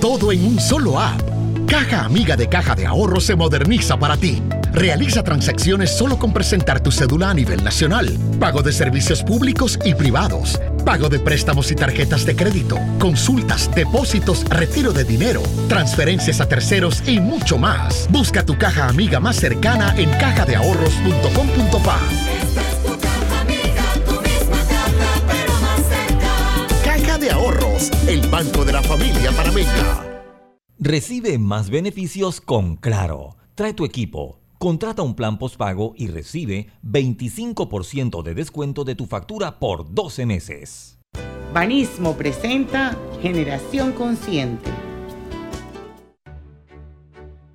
Todo 0.01 0.33
en 0.33 0.45
un 0.45 0.59
solo 0.59 0.99
app. 0.99 1.21
Caja 1.65 2.03
Amiga 2.03 2.35
de 2.35 2.49
Caja 2.49 2.75
de 2.75 2.85
Ahorro 2.85 3.21
se 3.21 3.37
moderniza 3.37 3.97
para 3.97 4.17
ti. 4.17 4.43
Realiza 4.73 5.23
transacciones 5.23 5.97
solo 5.97 6.19
con 6.19 6.33
presentar 6.33 6.83
tu 6.83 6.91
cédula 6.91 7.29
a 7.29 7.33
nivel 7.33 7.63
nacional. 7.63 8.17
Pago 8.37 8.61
de 8.61 8.73
servicios 8.73 9.23
públicos 9.23 9.79
y 9.85 9.95
privados. 9.95 10.59
Pago 10.85 11.07
de 11.07 11.19
préstamos 11.19 11.71
y 11.71 11.75
tarjetas 11.75 12.25
de 12.25 12.35
crédito. 12.35 12.77
Consultas, 12.99 13.73
depósitos, 13.73 14.43
retiro 14.49 14.91
de 14.91 15.05
dinero, 15.05 15.41
transferencias 15.69 16.41
a 16.41 16.49
terceros 16.49 17.01
y 17.07 17.21
mucho 17.21 17.57
más. 17.57 18.09
Busca 18.11 18.45
tu 18.45 18.57
caja 18.57 18.89
amiga 18.89 19.21
más 19.21 19.37
cercana 19.37 19.95
en 19.97 20.09
cajadeahorros.com.pa. 20.11 22.30
el 28.11 28.27
banco 28.27 28.65
de 28.65 28.73
la 28.73 28.83
familia 28.83 29.31
panameña. 29.31 30.25
Recibe 30.77 31.37
más 31.37 31.69
beneficios 31.69 32.41
con 32.41 32.75
Claro. 32.75 33.37
Trae 33.55 33.73
tu 33.73 33.85
equipo, 33.85 34.41
contrata 34.57 35.01
un 35.01 35.15
plan 35.15 35.39
postpago 35.39 35.93
y 35.95 36.07
recibe 36.07 36.67
25% 36.83 38.21
de 38.21 38.33
descuento 38.33 38.83
de 38.83 38.95
tu 38.95 39.05
factura 39.05 39.59
por 39.59 39.93
12 39.93 40.25
meses. 40.25 40.99
Banismo 41.53 42.17
presenta 42.17 42.97
Generación 43.21 43.93
Consciente. 43.93 44.71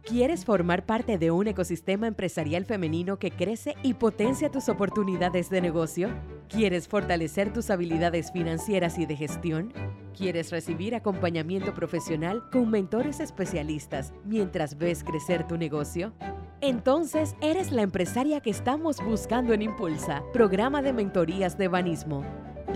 ¿Quieres 0.06 0.44
formar 0.44 0.86
parte 0.86 1.18
de 1.18 1.32
un 1.32 1.48
ecosistema 1.48 2.06
empresarial 2.06 2.64
femenino 2.64 3.18
que 3.18 3.32
crece 3.32 3.74
y 3.82 3.94
potencia 3.94 4.52
tus 4.52 4.68
oportunidades 4.68 5.50
de 5.50 5.60
negocio? 5.60 6.10
¿Quieres 6.48 6.86
fortalecer 6.86 7.52
tus 7.52 7.70
habilidades 7.70 8.30
financieras 8.30 8.98
y 8.98 9.06
de 9.06 9.16
gestión? 9.16 9.72
¿Quieres 10.16 10.52
recibir 10.52 10.94
acompañamiento 10.94 11.74
profesional 11.74 12.44
con 12.52 12.70
mentores 12.70 13.18
especialistas 13.18 14.12
mientras 14.24 14.78
ves 14.78 15.02
crecer 15.02 15.44
tu 15.48 15.56
negocio? 15.56 16.12
Entonces, 16.60 17.34
eres 17.42 17.72
la 17.72 17.82
empresaria 17.82 18.40
que 18.40 18.50
estamos 18.50 19.04
buscando 19.04 19.54
en 19.54 19.62
Impulsa, 19.62 20.22
programa 20.32 20.82
de 20.82 20.92
mentorías 20.92 21.58
de 21.58 21.66
Banismo. 21.66 22.24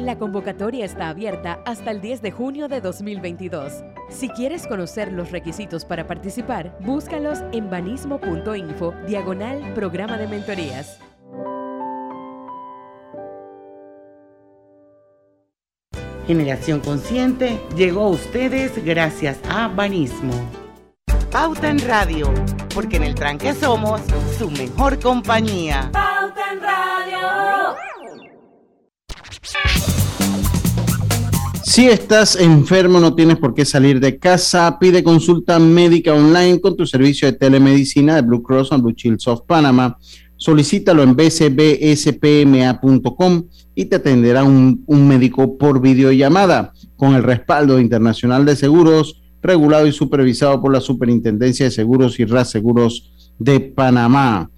La 0.01 0.17
convocatoria 0.17 0.87
está 0.87 1.11
abierta 1.11 1.61
hasta 1.67 1.91
el 1.91 2.01
10 2.01 2.23
de 2.23 2.31
junio 2.31 2.69
de 2.69 2.81
2022. 2.81 3.85
Si 4.09 4.31
quieres 4.31 4.67
conocer 4.67 5.13
los 5.13 5.31
requisitos 5.31 5.85
para 5.85 6.07
participar, 6.07 6.75
búscalos 6.81 7.41
en 7.53 7.69
banismo.info, 7.69 8.95
diagonal 9.07 9.75
programa 9.75 10.17
de 10.17 10.27
mentorías. 10.27 10.99
Generación 16.27 16.81
Consciente 16.81 17.61
llegó 17.77 18.05
a 18.05 18.09
ustedes 18.09 18.83
gracias 18.83 19.39
a 19.51 19.69
Banismo. 19.69 20.33
Pauta 21.31 21.69
en 21.69 21.79
Radio, 21.87 22.33
porque 22.75 22.97
en 22.97 23.03
el 23.05 23.15
tranque 23.15 23.53
somos 23.53 24.01
su 24.39 24.51
mejor 24.51 24.99
compañía. 24.99 25.91
Pauta 25.93 26.53
en 26.53 26.61
Radio. 26.63 27.90
Si 31.63 31.87
estás 31.87 32.37
enfermo, 32.37 33.01
no 33.01 33.15
tienes 33.15 33.39
por 33.39 33.55
qué 33.55 33.65
salir 33.65 34.01
de 34.01 34.19
casa. 34.19 34.79
Pide 34.79 35.05
consulta 35.05 35.59
médica 35.59 36.13
online 36.13 36.61
con 36.61 36.77
tu 36.77 36.85
servicio 36.85 37.31
de 37.31 37.39
telemedicina 37.39 38.17
de 38.17 38.23
Blue 38.23 38.43
Cross 38.43 38.73
and 38.73 38.83
Blue 38.83 38.93
Shields 38.95 39.29
of 39.29 39.43
Panama. 39.47 39.97
Solicítalo 40.37 41.03
en 41.03 41.15
bcbspma.com 41.15 41.85
y 43.75 43.85
te 43.85 43.97
atenderá 43.97 44.43
un, 44.43 44.85
médico 44.89 45.57
por 45.59 45.81
videollamada 45.81 46.73
con 46.97 47.15
el 47.15 47.23
respaldo 47.23 47.79
internacional 47.79 48.45
de 48.45 48.57
seguros, 48.57 49.23
regulado 49.41 49.87
y 49.87 49.93
supervisado 49.93 50.61
por 50.61 50.73
la 50.73 50.81
Superintendencia 50.81 51.67
de 51.67 51.71
Seguros 51.71 52.19
y 52.19 52.25
Reaseguros 52.25 53.33
de 53.39 53.61
Panamá. 53.61 54.51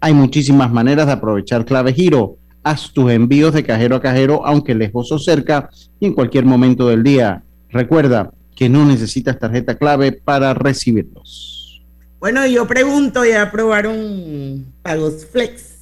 Hay 0.00 0.12
muchísimas 0.12 0.72
maneras 0.72 1.06
de 1.06 1.12
aprovechar 1.12 1.64
clave 1.64 1.92
giro. 1.92 2.36
Haz 2.62 2.92
tus 2.92 3.10
envíos 3.10 3.54
de 3.54 3.64
cajero 3.64 3.96
a 3.96 4.02
cajero, 4.02 4.44
aunque 4.44 4.74
lejos 4.74 5.10
o 5.12 5.18
cerca, 5.18 5.70
y 6.00 6.06
en 6.06 6.12
cualquier 6.14 6.44
momento 6.44 6.88
del 6.88 7.02
día. 7.02 7.42
Recuerda 7.70 8.32
que 8.56 8.68
no 8.68 8.84
necesitas 8.84 9.38
tarjeta 9.38 9.76
clave 9.76 10.12
para 10.12 10.52
recibirlos. 10.54 11.82
Bueno, 12.18 12.44
yo 12.46 12.66
pregunto, 12.66 13.24
¿ya 13.24 13.50
probaron 13.50 14.66
Pagos 14.82 15.24
Flex? 15.26 15.78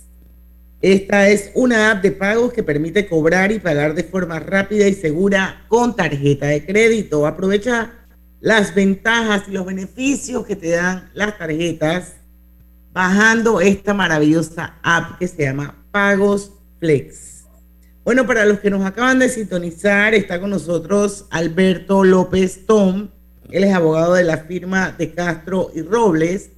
Esta 0.82 1.30
es 1.30 1.50
una 1.54 1.90
app 1.90 2.02
de 2.02 2.12
pagos 2.12 2.52
que 2.52 2.62
permite 2.62 3.08
cobrar 3.08 3.50
y 3.50 3.58
pagar 3.58 3.94
de 3.94 4.04
forma 4.04 4.38
rápida 4.38 4.86
y 4.86 4.94
segura 4.94 5.64
con 5.68 5.96
tarjeta 5.96 6.46
de 6.46 6.66
crédito. 6.66 7.26
Aprovecha 7.26 7.92
las 8.40 8.74
ventajas 8.74 9.44
y 9.48 9.52
los 9.52 9.64
beneficios 9.64 10.46
que 10.46 10.54
te 10.54 10.70
dan 10.70 11.10
las 11.14 11.38
tarjetas 11.38 12.16
bajando 12.92 13.60
esta 13.60 13.94
maravillosa 13.94 14.74
app 14.82 15.18
que 15.18 15.28
se 15.28 15.44
llama 15.44 15.74
Pagos 15.90 16.52
Flex. 16.78 17.44
Bueno, 18.04 18.26
para 18.26 18.44
los 18.44 18.60
que 18.60 18.70
nos 18.70 18.84
acaban 18.84 19.18
de 19.18 19.28
sintonizar, 19.28 20.14
está 20.14 20.40
con 20.40 20.50
nosotros 20.50 21.26
Alberto 21.30 22.04
López 22.04 22.64
Tom. 22.66 23.08
Él 23.50 23.64
es 23.64 23.74
abogado 23.74 24.14
de 24.14 24.24
la 24.24 24.38
firma 24.38 24.94
de 24.96 25.12
Castro 25.12 25.70
y 25.74 25.82
Robles 25.82 26.50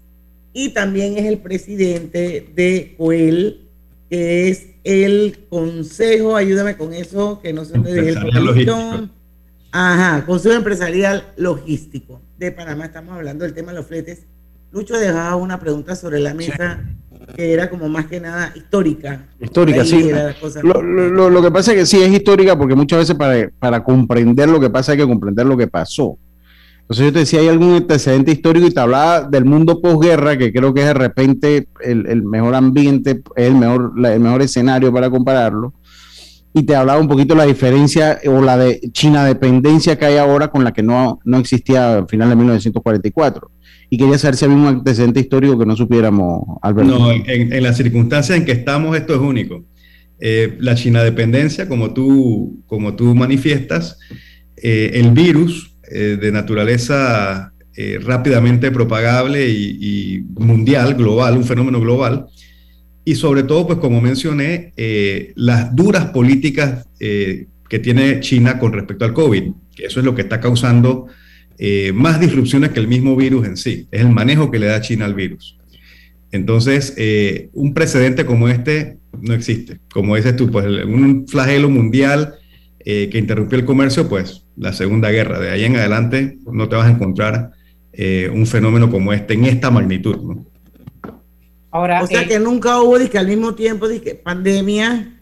y 0.52 0.70
también 0.70 1.16
es 1.16 1.26
el 1.26 1.38
presidente 1.38 2.50
de 2.54 2.94
COEL, 2.98 3.68
que 4.10 4.48
es 4.48 4.66
el 4.84 5.46
Consejo, 5.48 6.36
ayúdame 6.36 6.76
con 6.76 6.92
eso, 6.92 7.40
que 7.40 7.52
no 7.52 7.64
sé 7.64 7.74
dónde 7.74 7.94
dije 7.94 8.10
el. 8.10 9.10
Ajá, 9.70 10.24
Consejo 10.24 10.54
Empresarial 10.54 11.32
Logístico 11.36 12.20
de 12.38 12.52
Panamá. 12.52 12.86
Estamos 12.86 13.14
hablando 13.14 13.44
del 13.44 13.54
tema 13.54 13.72
de 13.72 13.78
los 13.78 13.86
fletes. 13.86 14.26
Lucho 14.70 14.98
dejaba 14.98 15.36
una 15.36 15.60
pregunta 15.60 15.94
sobre 15.94 16.20
la 16.20 16.34
mesa 16.34 16.82
que 17.36 17.52
era 17.52 17.68
como 17.70 17.88
más 17.88 18.06
que 18.06 18.20
nada 18.20 18.52
histórica. 18.56 19.26
Histórica, 19.40 19.84
sí. 19.84 20.10
Lo, 20.62 20.82
lo- 20.82 21.30
lo 21.30 21.42
que 21.42 21.50
pasa 21.50 21.72
es 21.72 21.78
que 21.78 21.86
sí 21.86 22.02
es 22.02 22.10
histórica 22.12 22.56
porque 22.58 22.74
muchas 22.74 23.00
veces 23.00 23.14
para, 23.16 23.50
para 23.58 23.82
comprender 23.84 24.48
lo 24.48 24.60
que 24.60 24.70
pasa 24.70 24.92
hay 24.92 24.98
que 24.98 25.06
comprender 25.06 25.46
lo 25.46 25.56
que 25.56 25.66
pasó. 25.66 26.18
Entonces 26.82 27.04
yo 27.06 27.12
te 27.12 27.18
decía, 27.20 27.40
hay 27.40 27.48
algún 27.48 27.74
antecedente 27.74 28.32
histórico 28.32 28.66
y 28.66 28.70
te 28.70 28.80
hablaba 28.80 29.20
del 29.22 29.44
mundo 29.44 29.80
posguerra, 29.82 30.38
que 30.38 30.50
creo 30.52 30.72
que 30.72 30.80
es 30.80 30.86
de 30.86 30.94
repente 30.94 31.68
el, 31.82 32.06
el 32.06 32.22
mejor 32.22 32.54
ambiente, 32.54 33.20
el 33.36 33.54
mejor, 33.56 33.98
la- 33.98 34.14
el 34.14 34.20
mejor 34.20 34.40
escenario 34.42 34.92
para 34.92 35.10
compararlo. 35.10 35.74
Y 36.54 36.62
te 36.62 36.74
hablaba 36.74 36.98
un 36.98 37.06
poquito 37.08 37.34
la 37.34 37.44
diferencia 37.44 38.18
o 38.26 38.40
la 38.40 38.56
de 38.56 38.80
China 38.92 39.22
dependencia 39.26 39.98
que 39.98 40.06
hay 40.06 40.16
ahora 40.16 40.48
con 40.48 40.64
la 40.64 40.72
que 40.72 40.82
no, 40.82 41.20
no 41.24 41.36
existía 41.36 41.98
al 41.98 42.08
final 42.08 42.30
de 42.30 42.36
1944. 42.36 43.50
Y 43.90 43.96
quería 43.98 44.18
saber 44.18 44.36
si 44.36 44.44
había 44.44 44.56
un 44.56 44.66
antecedente 44.66 45.20
histórico 45.20 45.58
que 45.58 45.66
no 45.66 45.76
supiéramos, 45.76 46.58
Alberto. 46.62 46.98
No, 46.98 47.10
en, 47.12 47.52
en 47.52 47.62
las 47.62 47.76
circunstancias 47.76 48.38
en 48.38 48.44
que 48.44 48.52
estamos, 48.52 48.96
esto 48.96 49.14
es 49.14 49.20
único. 49.20 49.64
Eh, 50.20 50.56
la 50.60 50.74
China 50.74 51.02
dependencia, 51.02 51.68
como 51.68 51.94
tú, 51.94 52.62
como 52.66 52.94
tú 52.94 53.14
manifiestas, 53.14 53.98
eh, 54.56 54.90
el 54.94 55.12
virus 55.12 55.76
eh, 55.90 56.18
de 56.20 56.32
naturaleza 56.32 57.52
eh, 57.76 57.98
rápidamente 58.02 58.70
propagable 58.70 59.48
y, 59.48 59.78
y 59.80 60.24
mundial, 60.40 60.94
global, 60.94 61.36
un 61.36 61.44
fenómeno 61.44 61.80
global, 61.80 62.26
y 63.04 63.14
sobre 63.14 63.42
todo, 63.44 63.66
pues 63.68 63.78
como 63.78 64.02
mencioné, 64.02 64.74
eh, 64.76 65.32
las 65.34 65.74
duras 65.74 66.06
políticas 66.06 66.86
eh, 67.00 67.46
que 67.68 67.78
tiene 67.78 68.20
China 68.20 68.58
con 68.58 68.72
respecto 68.72 69.06
al 69.06 69.14
COVID, 69.14 69.44
que 69.74 69.86
eso 69.86 70.00
es 70.00 70.04
lo 70.04 70.14
que 70.14 70.22
está 70.22 70.40
causando 70.40 71.06
eh, 71.58 71.92
más 71.94 72.20
disrupciones 72.20 72.70
que 72.70 72.80
el 72.80 72.88
mismo 72.88 73.16
virus 73.16 73.46
en 73.46 73.56
sí, 73.56 73.86
es 73.90 74.00
el 74.00 74.10
manejo 74.10 74.50
que 74.50 74.58
le 74.58 74.66
da 74.66 74.80
China 74.80 75.04
al 75.04 75.14
virus. 75.14 75.58
Entonces, 76.30 76.94
eh, 76.96 77.48
un 77.52 77.74
precedente 77.74 78.26
como 78.26 78.48
este 78.48 78.98
no 79.20 79.34
existe. 79.34 79.80
Como 79.92 80.14
dices 80.16 80.36
tú, 80.36 80.50
pues 80.50 80.66
un 80.66 81.26
flagelo 81.26 81.70
mundial 81.70 82.34
eh, 82.84 83.08
que 83.10 83.18
interrumpió 83.18 83.58
el 83.58 83.64
comercio, 83.64 84.08
pues 84.08 84.44
la 84.56 84.72
Segunda 84.72 85.10
Guerra. 85.10 85.40
De 85.40 85.50
ahí 85.50 85.64
en 85.64 85.76
adelante 85.76 86.38
no 86.50 86.68
te 86.68 86.76
vas 86.76 86.86
a 86.86 86.90
encontrar 86.90 87.52
eh, 87.92 88.30
un 88.32 88.46
fenómeno 88.46 88.90
como 88.90 89.12
este 89.12 89.34
en 89.34 89.46
esta 89.46 89.70
magnitud. 89.70 90.16
¿no? 90.16 90.46
o 91.70 92.06
sea 92.06 92.22
eh, 92.22 92.28
que 92.28 92.38
nunca 92.38 92.80
hubo 92.80 92.98
dizque, 92.98 93.18
al 93.18 93.26
mismo 93.28 93.54
tiempo 93.54 93.88
dizque, 93.88 94.14
pandemia, 94.14 95.20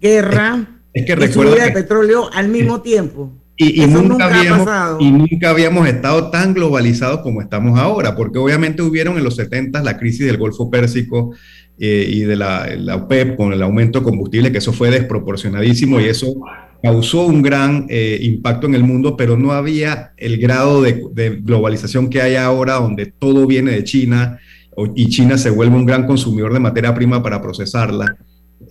guerra 0.00 0.80
Es 0.92 1.04
que 1.04 1.12
y 1.12 1.14
recuerda 1.14 1.52
subida 1.52 1.64
de 1.64 1.70
que- 1.72 1.80
petróleo 1.80 2.30
al 2.32 2.48
mismo 2.48 2.80
tiempo. 2.80 3.32
Y, 3.62 3.86
nunca 3.86 4.08
nunca 4.08 4.24
ha 4.24 4.38
habíamos, 4.38 5.02
y 5.02 5.10
nunca 5.10 5.50
habíamos 5.50 5.86
estado 5.86 6.30
tan 6.30 6.54
globalizados 6.54 7.20
como 7.20 7.42
estamos 7.42 7.78
ahora, 7.78 8.16
porque 8.16 8.38
obviamente 8.38 8.80
hubieron 8.80 9.18
en 9.18 9.24
los 9.24 9.36
70 9.36 9.82
la 9.82 9.98
crisis 9.98 10.24
del 10.24 10.38
Golfo 10.38 10.70
Pérsico 10.70 11.34
eh, 11.78 12.08
y 12.08 12.20
de 12.20 12.36
la, 12.36 12.66
la 12.78 12.96
OPEP 12.96 13.36
con 13.36 13.52
el 13.52 13.62
aumento 13.62 13.98
de 13.98 14.04
combustible, 14.06 14.50
que 14.50 14.58
eso 14.58 14.72
fue 14.72 14.90
desproporcionadísimo 14.90 16.00
y 16.00 16.04
eso 16.04 16.34
causó 16.82 17.26
un 17.26 17.42
gran 17.42 17.84
eh, 17.90 18.18
impacto 18.22 18.66
en 18.66 18.76
el 18.76 18.82
mundo, 18.82 19.14
pero 19.14 19.36
no 19.36 19.52
había 19.52 20.12
el 20.16 20.38
grado 20.38 20.80
de, 20.80 21.04
de 21.12 21.28
globalización 21.42 22.08
que 22.08 22.22
hay 22.22 22.36
ahora, 22.36 22.76
donde 22.76 23.06
todo 23.06 23.46
viene 23.46 23.72
de 23.72 23.84
China 23.84 24.38
y 24.94 25.08
China 25.10 25.36
se 25.36 25.50
vuelve 25.50 25.76
un 25.76 25.84
gran 25.84 26.06
consumidor 26.06 26.54
de 26.54 26.60
materia 26.60 26.94
prima 26.94 27.22
para 27.22 27.42
procesarla. 27.42 28.16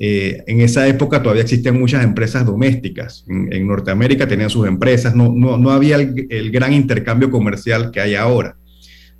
Eh, 0.01 0.43
en 0.47 0.61
esa 0.61 0.87
época 0.87 1.21
todavía 1.21 1.43
existían 1.43 1.77
muchas 1.77 2.03
empresas 2.03 2.45
domésticas. 2.45 3.25
En, 3.27 3.51
en 3.51 3.67
Norteamérica 3.67 4.27
tenían 4.27 4.49
sus 4.49 4.65
empresas, 4.67 5.13
no, 5.13 5.33
no, 5.35 5.57
no 5.57 5.71
había 5.71 5.97
el, 5.97 6.25
el 6.29 6.51
gran 6.51 6.71
intercambio 6.73 7.29
comercial 7.29 7.91
que 7.91 7.99
hay 7.99 8.15
ahora. 8.15 8.55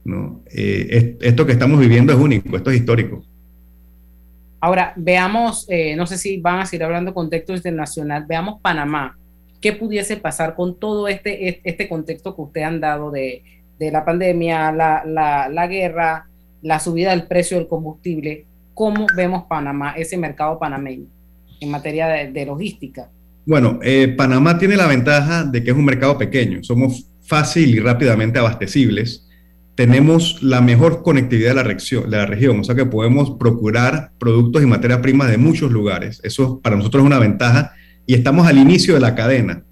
¿no? 0.05 0.41
Eh, 0.51 0.87
es- 0.89 1.27
esto 1.27 1.45
que 1.45 1.51
estamos 1.51 1.79
viviendo 1.79 2.13
es 2.13 2.17
único, 2.19 2.55
esto 2.55 2.71
es 2.71 2.77
histórico. 2.77 3.21
Ahora, 4.61 4.93
veamos, 4.97 5.65
eh, 5.69 5.95
no 5.95 6.05
sé 6.05 6.17
si 6.17 6.37
van 6.37 6.59
a 6.59 6.65
seguir 6.65 6.83
hablando 6.83 7.13
contexto 7.13 7.53
internacional, 7.53 8.25
veamos 8.27 8.59
Panamá. 8.61 9.17
¿Qué 9.61 9.73
pudiese 9.73 10.17
pasar 10.17 10.55
con 10.55 10.79
todo 10.79 11.07
este, 11.07 11.59
este- 11.69 11.87
contexto 11.89 12.35
que 12.35 12.41
ustedes 12.41 12.67
han 12.67 12.79
dado 12.79 13.11
de, 13.11 13.43
de 13.77 13.91
la 13.91 14.03
pandemia, 14.05 14.71
la, 14.71 15.03
la- 15.05 15.49
la 15.49 15.67
guerra, 15.67 16.27
la 16.61 16.79
subida 16.79 17.11
del 17.11 17.23
precio 17.27 17.57
del 17.57 17.67
combustible? 17.67 18.45
¿Cómo 18.79 19.07
vemos 19.13 19.43
Panamá, 19.49 19.91
ese 19.97 20.17
mercado 20.17 20.57
panameño 20.57 21.07
en 21.59 21.69
materia 21.69 22.07
de, 22.07 22.31
de 22.31 22.45
logística? 22.45 23.09
Bueno, 23.45 23.77
eh, 23.83 24.07
Panamá 24.17 24.57
tiene 24.57 24.77
la 24.77 24.87
ventaja 24.87 25.43
de 25.43 25.61
que 25.61 25.71
es 25.71 25.75
un 25.75 25.83
mercado 25.83 26.17
pequeño, 26.17 26.63
somos 26.63 27.11
fácil 27.19 27.75
y 27.75 27.81
rápidamente 27.81 28.39
abastecibles, 28.39 29.27
tenemos 29.75 30.41
la 30.41 30.61
mejor 30.61 31.03
conectividad 31.03 31.49
de 31.49 31.55
la, 31.55 31.63
región, 31.63 32.09
de 32.09 32.15
la 32.15 32.25
región, 32.25 32.61
o 32.61 32.63
sea 32.63 32.73
que 32.73 32.85
podemos 32.85 33.31
procurar 33.31 34.11
productos 34.17 34.63
y 34.63 34.65
materias 34.65 34.99
primas 34.99 35.29
de 35.29 35.37
muchos 35.37 35.69
lugares, 35.73 36.21
eso 36.23 36.61
para 36.61 36.77
nosotros 36.77 37.03
es 37.03 37.07
una 37.07 37.19
ventaja 37.19 37.73
y 38.05 38.13
estamos 38.13 38.47
al 38.47 38.57
inicio 38.57 38.93
de 38.93 39.01
la 39.01 39.13
cadena. 39.13 39.65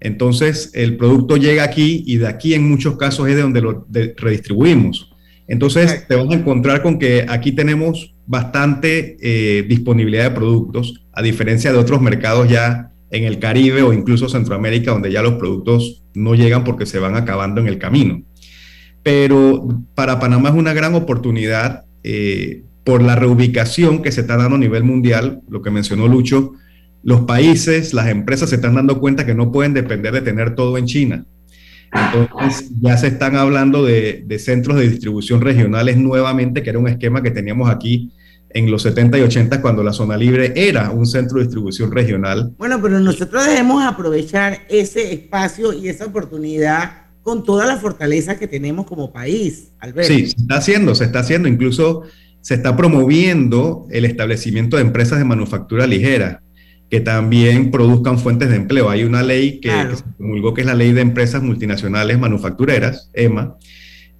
Entonces 0.00 0.72
el 0.74 0.96
producto 0.96 1.36
llega 1.36 1.62
aquí 1.62 2.02
y 2.08 2.16
de 2.16 2.26
aquí 2.26 2.54
en 2.54 2.68
muchos 2.68 2.96
casos 2.96 3.28
es 3.28 3.36
de 3.36 3.42
donde 3.42 3.60
lo 3.60 3.86
de- 3.88 4.14
redistribuimos. 4.16 5.07
Entonces 5.48 6.06
te 6.06 6.14
vas 6.14 6.28
a 6.30 6.34
encontrar 6.34 6.82
con 6.82 6.98
que 6.98 7.24
aquí 7.28 7.52
tenemos 7.52 8.14
bastante 8.26 9.16
eh, 9.20 9.64
disponibilidad 9.66 10.24
de 10.24 10.30
productos, 10.30 11.06
a 11.12 11.22
diferencia 11.22 11.72
de 11.72 11.78
otros 11.78 12.02
mercados 12.02 12.48
ya 12.48 12.92
en 13.10 13.24
el 13.24 13.38
Caribe 13.38 13.82
o 13.82 13.94
incluso 13.94 14.28
Centroamérica, 14.28 14.90
donde 14.90 15.10
ya 15.10 15.22
los 15.22 15.34
productos 15.34 16.04
no 16.14 16.34
llegan 16.34 16.64
porque 16.64 16.84
se 16.84 16.98
van 16.98 17.16
acabando 17.16 17.62
en 17.62 17.68
el 17.68 17.78
camino. 17.78 18.22
Pero 19.02 19.66
para 19.94 20.20
Panamá 20.20 20.50
es 20.50 20.54
una 20.54 20.74
gran 20.74 20.94
oportunidad 20.94 21.86
eh, 22.04 22.64
por 22.84 23.02
la 23.02 23.16
reubicación 23.16 24.02
que 24.02 24.12
se 24.12 24.20
está 24.20 24.36
dando 24.36 24.56
a 24.56 24.58
nivel 24.58 24.84
mundial, 24.84 25.40
lo 25.48 25.62
que 25.62 25.70
mencionó 25.70 26.08
Lucho, 26.08 26.52
los 27.02 27.22
países, 27.22 27.94
las 27.94 28.08
empresas 28.08 28.50
se 28.50 28.56
están 28.56 28.74
dando 28.74 29.00
cuenta 29.00 29.24
que 29.24 29.34
no 29.34 29.50
pueden 29.50 29.72
depender 29.72 30.12
de 30.12 30.20
tener 30.20 30.54
todo 30.54 30.76
en 30.76 30.84
China. 30.84 31.24
Entonces 31.92 32.70
ya 32.80 32.96
se 32.96 33.08
están 33.08 33.36
hablando 33.36 33.84
de, 33.84 34.24
de 34.26 34.38
centros 34.38 34.76
de 34.76 34.88
distribución 34.88 35.40
regionales 35.40 35.96
nuevamente, 35.96 36.62
que 36.62 36.70
era 36.70 36.78
un 36.78 36.88
esquema 36.88 37.22
que 37.22 37.30
teníamos 37.30 37.70
aquí 37.70 38.12
en 38.50 38.70
los 38.70 38.82
70 38.82 39.18
y 39.18 39.22
80 39.22 39.60
cuando 39.60 39.82
la 39.82 39.92
zona 39.92 40.16
libre 40.16 40.52
era 40.56 40.90
un 40.90 41.06
centro 41.06 41.38
de 41.38 41.44
distribución 41.44 41.92
regional. 41.92 42.54
Bueno, 42.58 42.80
pero 42.80 42.98
nosotros 43.00 43.44
debemos 43.46 43.84
aprovechar 43.84 44.60
ese 44.68 45.12
espacio 45.12 45.72
y 45.72 45.88
esa 45.88 46.06
oportunidad 46.06 47.08
con 47.22 47.44
toda 47.44 47.66
la 47.66 47.76
fortaleza 47.76 48.38
que 48.38 48.48
tenemos 48.48 48.86
como 48.86 49.12
país, 49.12 49.72
Alberto. 49.80 50.12
Sí, 50.12 50.28
se 50.28 50.36
está 50.40 50.56
haciendo, 50.56 50.94
se 50.94 51.04
está 51.04 51.18
haciendo. 51.20 51.48
Incluso 51.48 52.04
se 52.40 52.54
está 52.54 52.76
promoviendo 52.76 53.86
el 53.90 54.06
establecimiento 54.06 54.76
de 54.76 54.82
empresas 54.82 55.18
de 55.18 55.24
manufactura 55.24 55.86
ligera 55.86 56.40
que 56.90 57.00
también 57.00 57.70
produzcan 57.70 58.18
fuentes 58.18 58.48
de 58.48 58.56
empleo. 58.56 58.88
Hay 58.88 59.04
una 59.04 59.22
ley 59.22 59.60
que, 59.60 59.68
que 59.68 59.96
se 59.96 60.04
promulgó 60.16 60.54
que 60.54 60.62
es 60.62 60.66
la 60.66 60.74
ley 60.74 60.92
de 60.92 61.02
empresas 61.02 61.42
multinacionales 61.42 62.18
manufactureras, 62.18 63.10
EMA. 63.12 63.56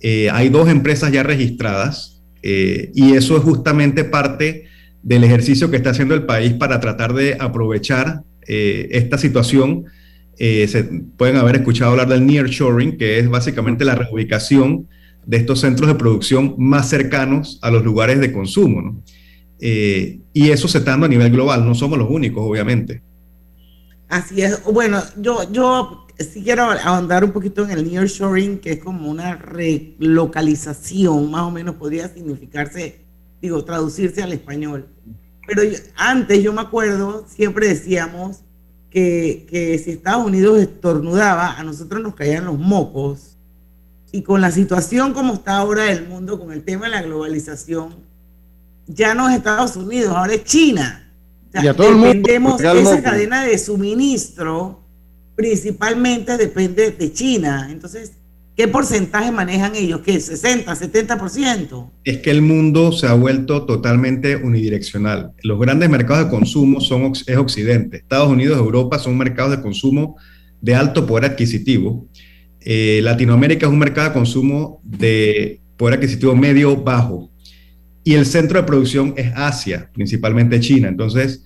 Eh, 0.00 0.28
hay 0.30 0.48
dos 0.48 0.68
empresas 0.68 1.10
ya 1.10 1.22
registradas 1.22 2.22
eh, 2.42 2.92
y 2.94 3.14
eso 3.14 3.36
es 3.36 3.42
justamente 3.42 4.04
parte 4.04 4.66
del 5.02 5.24
ejercicio 5.24 5.70
que 5.70 5.76
está 5.76 5.90
haciendo 5.90 6.14
el 6.14 6.24
país 6.24 6.52
para 6.54 6.78
tratar 6.80 7.14
de 7.14 7.36
aprovechar 7.38 8.22
eh, 8.46 8.88
esta 8.92 9.18
situación. 9.18 9.86
se 10.38 10.84
pueden 11.16 11.36
haber 11.36 11.56
escuchado 11.56 11.92
hablar 11.92 12.08
del 12.08 12.26
nearshoring, 12.26 12.96
que 12.96 13.18
es 13.18 13.28
básicamente 13.28 13.84
la 13.84 13.96
reubicación 13.96 14.88
de 15.26 15.38
estos 15.38 15.60
centros 15.60 15.88
de 15.88 15.94
producción 15.96 16.54
más 16.58 16.88
cercanos 16.88 17.58
a 17.62 17.70
los 17.70 17.84
lugares 17.84 18.20
de 18.20 18.32
consumo. 18.32 18.82
¿no? 18.82 19.02
Eh, 19.60 20.20
y 20.32 20.50
eso 20.50 20.68
se 20.68 20.78
está 20.78 20.92
dando 20.92 21.06
a 21.06 21.08
nivel 21.08 21.32
global, 21.32 21.66
no 21.66 21.74
somos 21.74 21.98
los 21.98 22.08
únicos, 22.10 22.44
obviamente. 22.46 23.02
Así 24.08 24.40
es. 24.42 24.62
Bueno, 24.64 25.02
yo, 25.20 25.50
yo 25.52 26.06
sí 26.18 26.42
quiero 26.42 26.70
ahondar 26.70 27.24
un 27.24 27.32
poquito 27.32 27.64
en 27.64 27.70
el 27.70 27.90
nearshoring, 27.90 28.58
que 28.58 28.72
es 28.72 28.78
como 28.82 29.10
una 29.10 29.36
relocalización, 29.36 31.30
más 31.30 31.42
o 31.42 31.50
menos 31.50 31.76
podría 31.76 32.08
significarse, 32.08 33.04
digo, 33.42 33.64
traducirse 33.64 34.22
al 34.22 34.32
español. 34.32 34.86
Pero 35.46 35.62
antes 35.96 36.42
yo 36.42 36.52
me 36.52 36.60
acuerdo, 36.60 37.26
siempre 37.28 37.68
decíamos 37.68 38.44
que, 38.90 39.46
que 39.48 39.78
si 39.78 39.92
Estados 39.92 40.26
Unidos 40.26 40.58
estornudaba, 40.58 41.58
a 41.58 41.64
nosotros 41.64 42.02
nos 42.02 42.14
caían 42.14 42.46
los 42.46 42.58
mocos. 42.58 43.36
Y 44.10 44.22
con 44.22 44.40
la 44.40 44.50
situación 44.50 45.12
como 45.12 45.34
está 45.34 45.58
ahora 45.58 45.92
el 45.92 46.08
mundo, 46.08 46.40
con 46.40 46.50
el 46.52 46.64
tema 46.64 46.86
de 46.86 46.92
la 46.92 47.02
globalización, 47.02 48.08
ya 48.88 49.14
no 49.14 49.28
es 49.28 49.36
Estados 49.36 49.76
Unidos, 49.76 50.16
ahora 50.16 50.34
es 50.34 50.44
China. 50.44 51.04
O 51.48 51.60
sea, 51.60 51.72
dependemos, 51.72 52.60
esa 52.60 53.02
cadena 53.02 53.44
de 53.44 53.56
suministro 53.58 54.84
principalmente 55.34 56.36
depende 56.36 56.90
de 56.90 57.12
China. 57.12 57.68
Entonces, 57.70 58.12
¿qué 58.56 58.66
porcentaje 58.66 59.30
manejan 59.30 59.74
ellos? 59.76 60.00
¿Qué? 60.00 60.16
¿60, 60.16 60.64
70%? 60.64 61.90
Es 62.04 62.18
que 62.18 62.30
el 62.30 62.42
mundo 62.42 62.92
se 62.92 63.06
ha 63.06 63.14
vuelto 63.14 63.64
totalmente 63.64 64.36
unidireccional. 64.36 65.32
Los 65.42 65.60
grandes 65.60 65.88
mercados 65.88 66.24
de 66.24 66.30
consumo 66.30 66.80
son 66.80 67.12
es 67.26 67.36
Occidente. 67.36 67.98
Estados 67.98 68.28
Unidos, 68.28 68.58
Europa 68.58 68.98
son 68.98 69.16
mercados 69.16 69.56
de 69.56 69.62
consumo 69.62 70.16
de 70.60 70.74
alto 70.74 71.06
poder 71.06 71.30
adquisitivo. 71.30 72.08
Eh, 72.60 73.00
Latinoamérica 73.02 73.66
es 73.66 73.72
un 73.72 73.78
mercado 73.78 74.08
de 74.08 74.14
consumo 74.14 74.80
de 74.82 75.60
poder 75.76 75.94
adquisitivo 75.94 76.34
medio 76.34 76.76
bajo 76.76 77.27
y 78.04 78.14
el 78.14 78.26
centro 78.26 78.60
de 78.60 78.66
producción 78.66 79.14
es 79.16 79.32
Asia, 79.34 79.90
principalmente 79.92 80.60
China. 80.60 80.88
Entonces, 80.88 81.44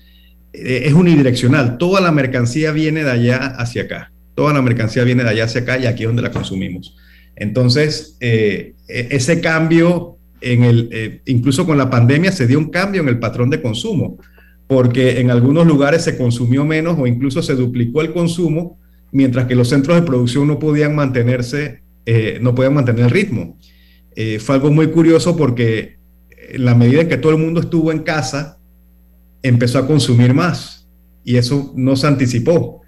eh, 0.52 0.82
es 0.86 0.92
unidireccional. 0.92 1.78
Toda 1.78 2.00
la 2.00 2.12
mercancía 2.12 2.72
viene 2.72 3.04
de 3.04 3.10
allá 3.10 3.38
hacia 3.56 3.82
acá. 3.82 4.12
Toda 4.34 4.52
la 4.52 4.62
mercancía 4.62 5.04
viene 5.04 5.24
de 5.24 5.30
allá 5.30 5.44
hacia 5.44 5.62
acá 5.62 5.78
y 5.78 5.86
aquí 5.86 6.02
es 6.02 6.08
donde 6.08 6.22
la 6.22 6.30
consumimos. 6.30 6.96
Entonces, 7.36 8.16
eh, 8.20 8.74
e, 8.86 9.08
ese 9.10 9.40
cambio, 9.40 10.18
eh, 10.40 11.20
incluso 11.26 11.66
con 11.66 11.78
la 11.78 11.88
pandemia, 11.88 12.32
se 12.32 12.46
dio 12.46 12.58
un 12.58 12.70
cambio 12.70 13.00
en 13.00 13.08
el 13.08 13.18
patrón 13.18 13.48
de 13.50 13.62
consumo, 13.62 14.18
porque 14.66 15.20
en 15.20 15.30
algunos 15.30 15.66
lugares 15.66 16.04
se 16.04 16.16
consumió 16.16 16.64
menos 16.64 16.98
o 16.98 17.06
incluso 17.06 17.42
se 17.42 17.54
duplicó 17.54 18.02
el 18.02 18.12
consumo, 18.12 18.78
mientras 19.10 19.46
que 19.46 19.54
los 19.54 19.68
centros 19.68 19.98
de 19.98 20.06
producción 20.06 20.46
no 20.48 20.58
podían 20.58 20.94
mantenerse, 20.94 21.82
no 22.40 22.54
podían 22.54 22.74
mantener 22.74 23.04
el 23.04 23.10
ritmo. 23.10 23.58
fue 24.40 24.54
algo 24.54 24.70
muy 24.70 24.88
curioso 24.88 25.36
porque 25.36 25.98
la 26.54 26.74
medida 26.74 27.02
en 27.02 27.08
que 27.08 27.16
todo 27.16 27.32
el 27.32 27.38
mundo 27.38 27.60
estuvo 27.60 27.92
en 27.92 28.00
casa, 28.00 28.58
empezó 29.42 29.78
a 29.78 29.86
consumir 29.86 30.34
más 30.34 30.88
y 31.24 31.36
eso 31.36 31.72
no 31.76 31.96
se 31.96 32.06
anticipó. 32.06 32.82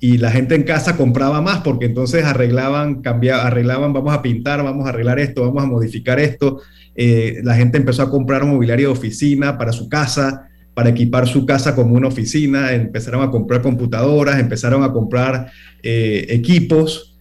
Y 0.00 0.18
la 0.18 0.30
gente 0.30 0.54
en 0.54 0.64
casa 0.64 0.96
compraba 0.96 1.40
más 1.40 1.60
porque 1.60 1.86
entonces 1.86 2.24
arreglaban, 2.24 3.00
cambiaban, 3.00 3.46
arreglaban, 3.46 3.92
vamos 3.92 4.12
a 4.12 4.20
pintar, 4.20 4.62
vamos 4.62 4.86
a 4.86 4.90
arreglar 4.90 5.18
esto, 5.18 5.42
vamos 5.42 5.62
a 5.62 5.66
modificar 5.66 6.20
esto. 6.20 6.60
Eh, 6.94 7.40
la 7.42 7.54
gente 7.54 7.78
empezó 7.78 8.02
a 8.02 8.10
comprar 8.10 8.44
mobiliario 8.44 8.88
de 8.88 8.92
oficina 8.92 9.56
para 9.56 9.72
su 9.72 9.88
casa, 9.88 10.48
para 10.74 10.90
equipar 10.90 11.26
su 11.26 11.46
casa 11.46 11.74
como 11.74 11.94
una 11.94 12.08
oficina, 12.08 12.72
empezaron 12.74 13.22
a 13.22 13.30
comprar 13.30 13.62
computadoras, 13.62 14.38
empezaron 14.38 14.82
a 14.82 14.92
comprar 14.92 15.50
eh, 15.82 16.26
equipos 16.28 17.16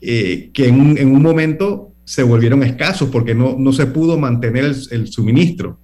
eh, 0.00 0.50
que 0.52 0.66
en 0.68 1.12
un 1.12 1.22
momento 1.22 1.93
se 2.04 2.22
volvieron 2.22 2.62
escasos 2.62 3.08
porque 3.10 3.34
no, 3.34 3.56
no 3.58 3.72
se 3.72 3.86
pudo 3.86 4.18
mantener 4.18 4.72
el, 4.90 5.08
suministro. 5.08 5.78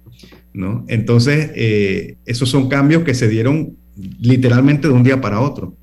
¿no? 0.53 0.85
Entonces, 0.87 1.51
eh, 1.55 2.17
esos 2.25 2.49
son 2.49 2.69
cambios 2.69 3.03
que 3.03 3.13
se 3.13 3.27
dieron 3.27 3.77
literalmente 4.19 4.87
de 4.87 4.93
un 4.93 5.03
día 5.03 5.21
para 5.21 5.41
otro. 5.41 5.75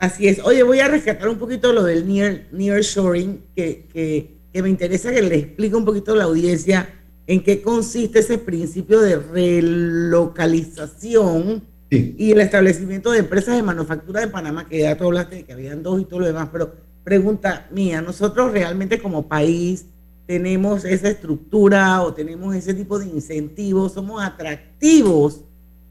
Así 0.00 0.26
es. 0.26 0.40
Oye, 0.44 0.62
voy 0.62 0.80
a 0.80 0.88
rescatar 0.88 1.28
un 1.28 1.38
poquito 1.38 1.72
lo 1.72 1.84
del 1.84 2.08
near, 2.08 2.46
nearshoring, 2.52 3.40
que, 3.54 3.86
que, 3.92 4.34
que 4.52 4.62
me 4.62 4.68
interesa 4.68 5.12
que 5.12 5.22
le 5.22 5.36
explique 5.36 5.76
un 5.76 5.84
poquito 5.84 6.12
a 6.12 6.16
la 6.16 6.24
audiencia 6.24 6.88
en 7.26 7.42
qué 7.42 7.62
consiste 7.62 8.18
ese 8.18 8.36
principio 8.38 9.00
de 9.00 9.16
relocalización 9.16 11.62
y 11.90 12.32
el 12.32 12.40
establecimiento 12.40 13.12
de 13.12 13.18
empresas 13.18 13.54
de 13.54 13.62
manufactura 13.62 14.20
de 14.20 14.28
Panamá, 14.28 14.66
que 14.66 14.78
ya 14.80 14.96
tú 14.96 15.04
hablaste 15.04 15.36
de 15.36 15.44
que 15.44 15.52
habían 15.52 15.82
dos 15.82 16.00
y 16.00 16.06
todo 16.06 16.20
lo 16.20 16.26
demás, 16.26 16.48
pero 16.50 16.72
pregunta 17.04 17.66
mía, 17.70 18.00
nosotros 18.00 18.52
realmente 18.52 18.98
como 18.98 19.26
país 19.26 19.86
tenemos 20.26 20.84
esa 20.84 21.08
estructura 21.08 22.00
o 22.02 22.14
tenemos 22.14 22.54
ese 22.54 22.74
tipo 22.74 22.98
de 22.98 23.06
incentivos, 23.06 23.92
somos 23.92 24.22
atractivos 24.22 25.40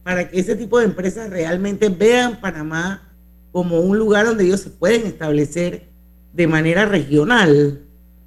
para 0.03 0.29
que 0.29 0.39
ese 0.39 0.55
tipo 0.55 0.79
de 0.79 0.85
empresas 0.85 1.29
realmente 1.29 1.89
vean 1.89 2.39
Panamá 2.39 3.09
como 3.51 3.81
un 3.81 3.97
lugar 3.97 4.25
donde 4.25 4.45
ellos 4.45 4.61
se 4.61 4.69
pueden 4.69 5.05
establecer 5.05 5.89
de 6.33 6.47
manera 6.47 6.85
regional. 6.85 7.81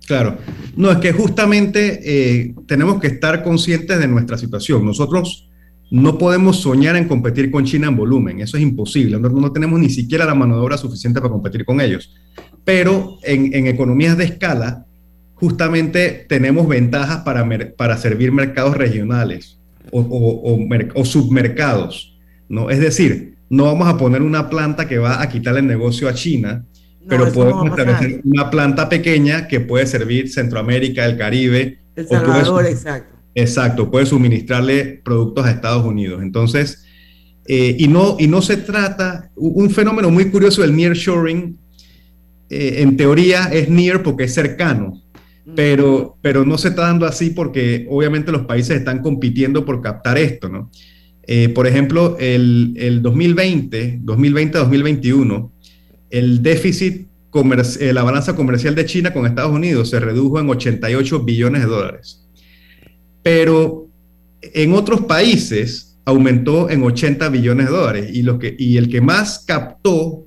Claro, 0.06 0.36
no, 0.76 0.90
es 0.90 0.98
que 0.98 1.12
justamente 1.12 2.00
eh, 2.04 2.54
tenemos 2.66 3.00
que 3.00 3.06
estar 3.06 3.42
conscientes 3.42 3.98
de 3.98 4.06
nuestra 4.06 4.36
situación. 4.36 4.84
Nosotros 4.84 5.48
no 5.90 6.18
podemos 6.18 6.60
soñar 6.60 6.96
en 6.96 7.08
competir 7.08 7.50
con 7.50 7.64
China 7.64 7.88
en 7.88 7.96
volumen, 7.96 8.40
eso 8.40 8.58
es 8.58 8.62
imposible, 8.62 9.18
no, 9.18 9.28
no 9.30 9.52
tenemos 9.52 9.80
ni 9.80 9.88
siquiera 9.88 10.24
la 10.26 10.34
mano 10.34 10.56
de 10.56 10.62
obra 10.62 10.76
suficiente 10.76 11.20
para 11.20 11.32
competir 11.32 11.64
con 11.64 11.80
ellos 11.80 12.10
pero 12.64 13.18
en, 13.22 13.66
economías 13.66 14.16
de 14.16 14.24
escala, 14.24 14.86
justamente 15.34 16.26
tenemos 16.28 16.66
ventajas 16.66 17.18
para, 17.18 17.46
para 17.76 17.96
servir 17.98 18.32
mercados 18.32 18.76
regionales 18.76 19.58
o, 19.92 21.04
submercados, 21.04 22.18
¿no? 22.48 22.70
Es 22.70 22.80
decir, 22.80 23.34
no 23.50 23.64
vamos 23.64 23.88
a 23.88 23.96
poner 23.96 24.22
una 24.22 24.48
planta 24.48 24.88
que 24.88 24.98
va 24.98 25.22
a 25.22 25.28
quitarle 25.28 25.60
el 25.60 25.66
negocio 25.66 26.08
a 26.08 26.14
China, 26.14 26.64
pero 27.06 27.30
podemos 27.32 27.68
establecer 27.68 28.22
una 28.24 28.50
planta 28.50 28.88
pequeña 28.88 29.46
que 29.46 29.60
puede 29.60 29.86
servir 29.86 30.30
Centroamérica, 30.30 31.04
el 31.04 31.18
Caribe. 31.18 31.78
El 31.94 32.08
Salvador, 32.08 32.66
exacto. 32.66 33.14
Exacto, 33.34 33.90
puede 33.90 34.06
suministrarle 34.06 35.02
productos 35.04 35.44
a 35.44 35.50
Estados 35.50 35.84
Unidos. 35.84 36.22
Entonces, 36.22 36.84
eh, 37.46 37.76
y, 37.78 37.88
no, 37.88 38.16
y 38.18 38.26
no 38.26 38.40
se 38.40 38.56
trata, 38.56 39.30
un 39.34 39.70
fenómeno 39.70 40.10
muy 40.10 40.30
curioso 40.30 40.62
del 40.62 40.74
nearshoring 40.74 41.58
eh, 42.54 42.82
en 42.82 42.96
teoría 42.96 43.46
es 43.52 43.68
near 43.68 44.02
porque 44.02 44.24
es 44.24 44.34
cercano, 44.34 45.02
pero, 45.56 46.16
pero 46.22 46.44
no 46.44 46.56
se 46.56 46.68
está 46.68 46.82
dando 46.82 47.04
así 47.04 47.30
porque 47.30 47.86
obviamente 47.90 48.32
los 48.32 48.46
países 48.46 48.78
están 48.78 49.02
compitiendo 49.02 49.64
por 49.64 49.82
captar 49.82 50.16
esto, 50.18 50.48
¿no? 50.48 50.70
Eh, 51.26 51.48
por 51.48 51.66
ejemplo, 51.66 52.16
el, 52.20 52.74
el 52.76 53.02
2020, 53.02 54.00
2020-2021, 54.04 55.50
el 56.10 56.42
déficit, 56.42 57.08
eh, 57.80 57.92
la 57.92 58.04
balanza 58.04 58.36
comercial 58.36 58.76
de 58.76 58.86
China 58.86 59.12
con 59.12 59.26
Estados 59.26 59.52
Unidos 59.52 59.90
se 59.90 59.98
redujo 59.98 60.38
en 60.38 60.48
88 60.48 61.24
billones 61.24 61.62
de 61.62 61.68
dólares. 61.68 62.24
Pero 63.22 63.88
en 64.40 64.72
otros 64.74 65.02
países 65.02 65.98
aumentó 66.04 66.70
en 66.70 66.82
80 66.82 67.28
billones 67.30 67.66
de 67.66 67.72
dólares 67.72 68.10
y, 68.12 68.22
lo 68.22 68.38
que, 68.38 68.54
y 68.56 68.76
el 68.76 68.88
que 68.88 69.00
más 69.00 69.44
captó 69.44 70.26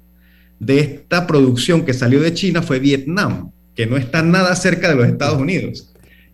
de 0.59 0.79
esta 0.79 1.27
producción 1.27 1.85
que 1.85 1.93
salió 1.93 2.21
de 2.21 2.33
China 2.33 2.61
fue 2.61 2.79
Vietnam, 2.79 3.51
que 3.75 3.85
no 3.85 3.97
está 3.97 4.21
nada 4.23 4.55
cerca 4.55 4.89
de 4.89 4.95
los 4.95 5.07
Estados 5.07 5.39
Unidos. 5.39 5.93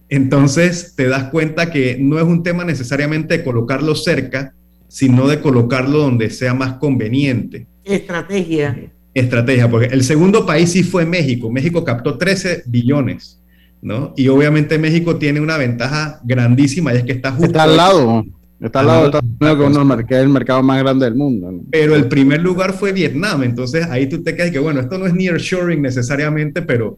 Entonces 0.10 0.94
te 0.96 1.08
das 1.08 1.26
cuenta 1.26 1.72
que 1.72 1.98
no 2.00 2.18
es 2.18 2.24
un 2.24 2.44
tema 2.44 2.64
necesariamente 2.64 3.38
de 3.38 3.44
colocarlo 3.44 3.96
cerca, 3.96 4.54
sino 4.88 5.28
de 5.28 5.40
colocarlo 5.40 6.00
donde 6.00 6.30
sea 6.30 6.54
más 6.54 6.74
conveniente. 6.74 7.66
Estrategia. 7.84 8.92
Estrategia, 9.14 9.70
porque 9.70 9.88
el 9.88 10.04
segundo 10.04 10.46
país 10.46 10.72
sí 10.72 10.84
fue 10.84 11.06
México. 11.06 11.52
México 11.52 11.84
captó 11.84 12.18
13 12.18 12.64
billones, 12.68 13.42
¿no? 13.82 14.14
Y 14.16 14.28
obviamente 14.28 14.78
México 14.78 15.18
tiene 15.18 15.40
una 15.40 15.58
ventaja 15.58 16.20
grandísima 16.24 16.94
y 16.94 16.98
es 16.98 17.04
que 17.04 17.12
está 17.12 17.32
justo. 17.32 17.48
Está 17.48 17.64
al 17.64 17.78
lado. 17.78 18.26
Está 18.64 18.80
al 18.80 18.88
lado 18.88 19.02
de 19.02 19.06
Estados 19.08 19.78
Unidos, 19.78 20.04
que 20.08 20.16
es 20.16 20.22
el 20.22 20.30
mercado 20.30 20.64
más 20.64 20.80
grande 20.80 21.04
del 21.04 21.16
mundo. 21.16 21.52
¿no? 21.52 21.64
Pero 21.70 21.96
el 21.96 22.08
primer 22.08 22.42
lugar 22.42 22.72
fue 22.72 22.94
Vietnam, 22.94 23.44
entonces 23.44 23.86
ahí 23.90 24.08
tú 24.08 24.24
te 24.24 24.36
quedas 24.36 24.52
que, 24.52 24.60
bueno, 24.60 24.80
esto 24.80 24.98
no 24.98 25.06
es 25.06 25.14
nearshoring 25.14 25.82
necesariamente, 25.82 26.62
pero, 26.62 26.98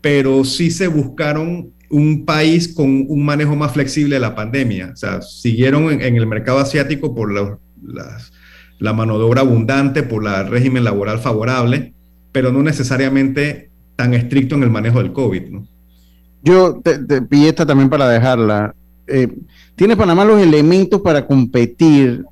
pero 0.00 0.42
sí 0.42 0.70
se 0.70 0.88
buscaron 0.88 1.70
un 1.90 2.24
país 2.24 2.72
con 2.74 3.04
un 3.06 3.24
manejo 3.26 3.54
más 3.54 3.72
flexible 3.72 4.16
de 4.16 4.20
la 4.20 4.34
pandemia. 4.34 4.92
O 4.94 4.96
sea, 4.96 5.20
siguieron 5.20 5.90
en, 6.00 6.16
el 6.16 6.26
mercado 6.26 6.58
asiático 6.58 7.14
por 7.14 7.30
la 7.30 8.92
mano 8.94 9.18
de 9.18 9.24
obra 9.24 9.42
abundante, 9.42 10.02
por 10.02 10.26
el 10.26 10.48
régimen 10.48 10.84
laboral 10.84 11.18
favorable, 11.18 11.92
pero 12.32 12.50
no 12.50 12.62
necesariamente 12.62 13.70
tan 13.96 14.14
estricto 14.14 14.54
en 14.54 14.62
el 14.62 14.70
manejo 14.70 15.02
del 15.02 15.12
COVID. 15.12 15.42
¿no? 15.50 15.66
Yo 16.42 16.80
te, 16.82 16.98
te 17.00 17.48
esta 17.48 17.66
también 17.66 17.90
para 17.90 18.08
dejarla. 18.08 18.74
Eh, 19.12 19.28
¿Tiene 19.76 19.96
Panamá 19.96 20.24
los 20.24 20.40
elementos 20.40 21.00
para 21.00 21.26
competir? 21.26 22.24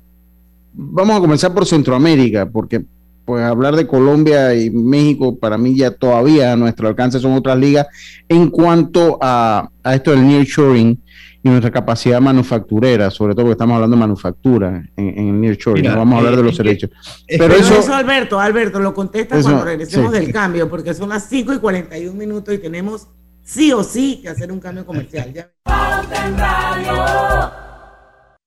Vamos 0.73 1.15
a 1.15 1.19
comenzar 1.19 1.53
por 1.53 1.65
Centroamérica, 1.65 2.49
porque 2.49 2.83
pues 3.25 3.43
hablar 3.43 3.75
de 3.75 3.85
Colombia 3.85 4.55
y 4.55 4.69
México 4.71 5.37
para 5.37 5.57
mí 5.57 5.75
ya 5.77 5.91
todavía 5.91 6.53
a 6.53 6.55
nuestro 6.55 6.87
alcance 6.87 7.19
son 7.19 7.33
otras 7.33 7.57
ligas 7.57 7.87
en 8.27 8.49
cuanto 8.49 9.19
a, 9.21 9.69
esto 9.93 10.11
del 10.11 10.27
nearshoring 10.27 10.99
y 11.43 11.49
nuestra 11.49 11.71
capacidad 11.71 12.19
manufacturera, 12.19 13.09
sobre 13.09 13.33
todo 13.33 13.45
porque 13.45 13.53
estamos 13.53 13.75
hablando 13.75 13.95
de 13.95 13.99
manufactura 13.99 14.83
en, 14.95 15.29
el 15.29 15.41
nearshoring, 15.41 15.85
no 15.85 15.97
vamos 15.97 16.15
a 16.15 16.17
hablar 16.17 16.35
de 16.35 16.43
los 16.43 16.57
derechos. 16.57 16.89
Pero 17.27 17.53
eso, 17.53 17.93
Alberto, 17.93 18.39
Alberto, 18.39 18.79
lo 18.79 18.93
contesta 18.93 19.39
cuando 19.41 19.65
regresemos 19.65 20.11
del 20.11 20.31
cambio, 20.31 20.69
porque 20.69 20.93
son 20.93 21.09
las 21.09 21.27
5 21.29 21.53
y 21.53 21.57
41 21.59 22.17
minutos 22.17 22.53
y 22.53 22.57
tenemos 22.57 23.07
sí 23.43 23.71
o 23.71 23.83
sí 23.83 24.19
que 24.21 24.29
hacer 24.29 24.51
un 24.51 24.59
cambio 24.59 24.85
comercial. 24.85 25.33
Ya. 25.33 25.49
Pauta 26.11 26.27
en 26.27 26.37
Radio. 26.37 27.70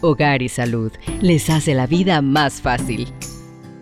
Hogar 0.00 0.42
y 0.42 0.48
Salud 0.48 0.92
les 1.20 1.50
hace 1.50 1.74
la 1.74 1.86
vida 1.86 2.22
más 2.22 2.60
fácil. 2.60 3.12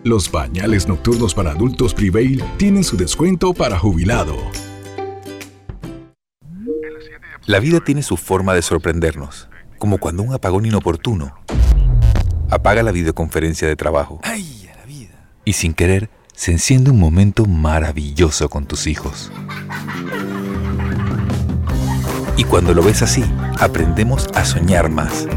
Los 0.03 0.29
pañales 0.29 0.87
nocturnos 0.87 1.33
para 1.35 1.51
adultos 1.51 1.93
Prevail 1.93 2.43
tienen 2.57 2.83
su 2.83 2.97
descuento 2.97 3.53
para 3.53 3.77
jubilado. 3.77 4.35
La 7.45 7.59
vida 7.59 7.79
tiene 7.81 8.03
su 8.03 8.17
forma 8.17 8.53
de 8.53 8.61
sorprendernos, 8.61 9.49
como 9.77 9.99
cuando 9.99 10.23
un 10.23 10.33
apagón 10.33 10.65
inoportuno 10.65 11.33
apaga 12.49 12.83
la 12.83 12.91
videoconferencia 12.91 13.67
de 13.67 13.75
trabajo. 13.75 14.19
¡Ay, 14.23 14.69
la 14.75 14.85
vida! 14.85 15.29
Y 15.45 15.53
sin 15.53 15.73
querer, 15.73 16.09
se 16.33 16.51
enciende 16.51 16.91
un 16.91 16.99
momento 16.99 17.45
maravilloso 17.45 18.49
con 18.49 18.65
tus 18.65 18.87
hijos. 18.87 19.31
Y 22.37 22.43
cuando 22.43 22.73
lo 22.73 22.83
ves 22.83 23.01
así, 23.01 23.23
aprendemos 23.59 24.27
a 24.35 24.45
soñar 24.45 24.89
más 24.89 25.27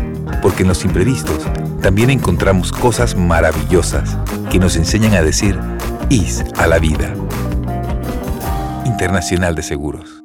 porque 0.40 0.62
en 0.62 0.68
los 0.68 0.85
imprevistos 0.85 1.46
también 1.81 2.11
encontramos 2.11 2.72
cosas 2.72 3.16
maravillosas 3.16 4.16
que 4.50 4.59
nos 4.59 4.76
enseñan 4.76 5.14
a 5.14 5.22
decir 5.22 5.59
IS 6.09 6.44
a 6.57 6.66
la 6.66 6.79
vida. 6.79 7.14
Internacional 8.85 9.55
de 9.55 9.62
Seguros. 9.62 10.22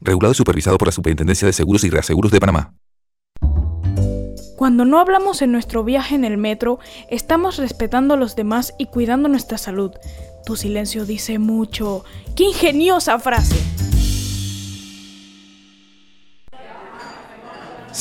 Regulado 0.00 0.32
y 0.32 0.34
supervisado 0.34 0.78
por 0.78 0.88
la 0.88 0.92
Superintendencia 0.92 1.46
de 1.46 1.52
Seguros 1.52 1.84
y 1.84 1.90
Reaseguros 1.90 2.32
de 2.32 2.40
Panamá. 2.40 2.74
Cuando 4.56 4.84
no 4.84 5.00
hablamos 5.00 5.42
en 5.42 5.50
nuestro 5.50 5.82
viaje 5.82 6.14
en 6.14 6.24
el 6.24 6.38
metro, 6.38 6.78
estamos 7.10 7.56
respetando 7.56 8.14
a 8.14 8.16
los 8.16 8.36
demás 8.36 8.74
y 8.78 8.86
cuidando 8.86 9.28
nuestra 9.28 9.58
salud. 9.58 9.92
Tu 10.44 10.56
silencio 10.56 11.04
dice 11.04 11.38
mucho. 11.38 12.04
¡Qué 12.36 12.44
ingeniosa 12.44 13.18
frase! 13.18 13.56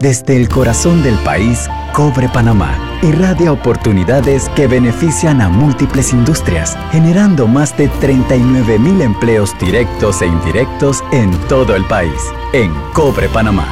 Desde 0.00 0.36
el 0.36 0.48
corazón 0.48 1.02
del 1.02 1.16
país, 1.24 1.68
Cobre 1.92 2.28
Panamá 2.28 2.88
irradia 3.02 3.52
oportunidades 3.52 4.48
que 4.50 4.66
benefician 4.66 5.40
a 5.40 5.48
múltiples 5.48 6.12
industrias, 6.12 6.76
generando 6.90 7.46
más 7.46 7.76
de 7.76 7.88
39 7.88 8.78
mil 8.78 9.00
empleos 9.00 9.56
directos 9.58 10.22
e 10.22 10.26
indirectos 10.26 11.02
en 11.12 11.30
todo 11.48 11.74
el 11.76 11.84
país. 11.84 12.20
En 12.52 12.72
Cobre 12.92 13.28
Panamá, 13.28 13.66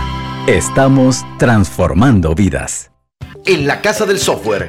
estamos 0.47 1.25
transformando 1.39 2.35
vidas. 2.35 2.91
En 3.45 3.67
la 3.67 3.81
Casa 3.81 4.07
del 4.07 4.19
Software 4.19 4.69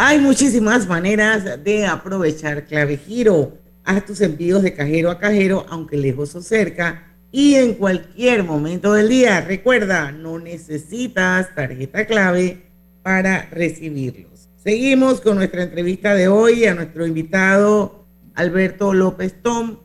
Hay 0.00 0.20
muchísimas 0.20 0.86
maneras 0.86 1.64
de 1.64 1.84
aprovechar 1.84 2.66
Clave 2.66 2.98
Giro. 2.98 3.54
Haz 3.82 4.06
tus 4.06 4.20
envíos 4.20 4.62
de 4.62 4.72
cajero 4.72 5.10
a 5.10 5.18
cajero, 5.18 5.66
aunque 5.68 5.96
lejos 5.96 6.36
o 6.36 6.40
cerca, 6.40 7.16
y 7.32 7.56
en 7.56 7.74
cualquier 7.74 8.44
momento 8.44 8.92
del 8.92 9.08
día. 9.08 9.40
Recuerda, 9.40 10.12
no 10.12 10.38
necesitas 10.38 11.52
tarjeta 11.52 12.06
clave 12.06 12.62
para 13.02 13.48
recibirlos. 13.50 14.48
Seguimos 14.62 15.20
con 15.20 15.34
nuestra 15.34 15.64
entrevista 15.64 16.14
de 16.14 16.28
hoy 16.28 16.64
a 16.66 16.74
nuestro 16.74 17.04
invitado 17.04 18.04
Alberto 18.36 18.94
López 18.94 19.42
Tom. 19.42 19.78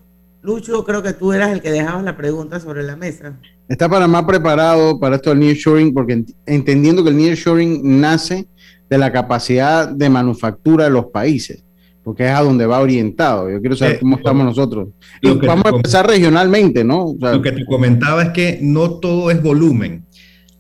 Lucho, 0.43 0.85
creo 0.85 1.01
que 1.01 1.13
tú 1.13 1.33
eras 1.33 1.51
el 1.51 1.59
que 1.59 1.71
dejabas 1.71 2.03
la 2.03 2.15
pregunta 2.15 2.59
sobre 2.59 2.83
la 2.83 2.95
mesa. 2.95 3.39
¿Está 3.67 3.89
Panamá 3.89 4.27
preparado 4.27 4.99
para 4.99 5.15
esto 5.15 5.31
del 5.31 5.39
nearshoring? 5.39 5.91
Porque 5.91 6.23
entendiendo 6.45 7.03
que 7.03 7.09
el 7.09 7.17
nearshoring 7.17 7.99
nace 7.99 8.45
de 8.93 8.99
la 8.99 9.11
capacidad 9.11 9.89
de 9.89 10.07
manufactura 10.07 10.83
de 10.83 10.91
los 10.91 11.07
países, 11.07 11.63
porque 12.03 12.25
es 12.25 12.29
a 12.29 12.41
donde 12.41 12.67
va 12.67 12.79
orientado. 12.79 13.49
Yo 13.49 13.59
quiero 13.59 13.75
saber 13.75 13.95
eh, 13.95 13.99
cómo 14.01 14.17
estamos 14.17 14.45
nosotros. 14.45 14.89
Y 15.19 15.31
vamos 15.31 15.65
a 15.65 15.69
empezar 15.69 16.05
regionalmente, 16.05 16.83
¿no? 16.83 17.15
lo 17.19 17.41
que 17.41 17.53
te 17.53 17.65
comentaba 17.65 18.21
es 18.21 18.29
que 18.29 18.59
no 18.61 18.99
todo 18.99 19.31
es 19.31 19.41
volumen. 19.41 20.05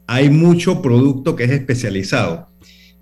Hay 0.07 0.31
mucho 0.31 0.81
producto 0.81 1.35
que 1.35 1.43
es 1.43 1.51
especializado. 1.51 2.47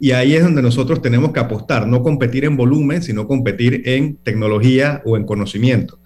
Y 0.02 0.12
ahí 0.12 0.34
es 0.34 0.44
donde 0.44 0.62
nosotros 0.62 1.02
tenemos 1.02 1.32
que 1.32 1.40
apostar, 1.40 1.88
no 1.88 2.04
competir 2.04 2.44
en 2.44 2.58
volumen, 2.58 3.02
sino 3.02 3.26
competir 3.26 3.84
en 3.86 4.18
tecnología 4.18 5.02
o 5.06 5.16
en 5.16 5.24
conocimiento. 5.24 6.00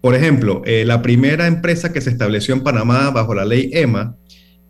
Por 0.00 0.16
ejemplo, 0.16 0.62
eh, 0.64 0.84
la 0.84 1.02
primera 1.02 1.46
empresa 1.46 1.92
que 1.92 2.00
se 2.00 2.10
estableció 2.10 2.52
en 2.52 2.64
Panamá 2.64 3.10
bajo 3.10 3.32
la 3.32 3.44
ley 3.44 3.70
EMA 3.72 4.16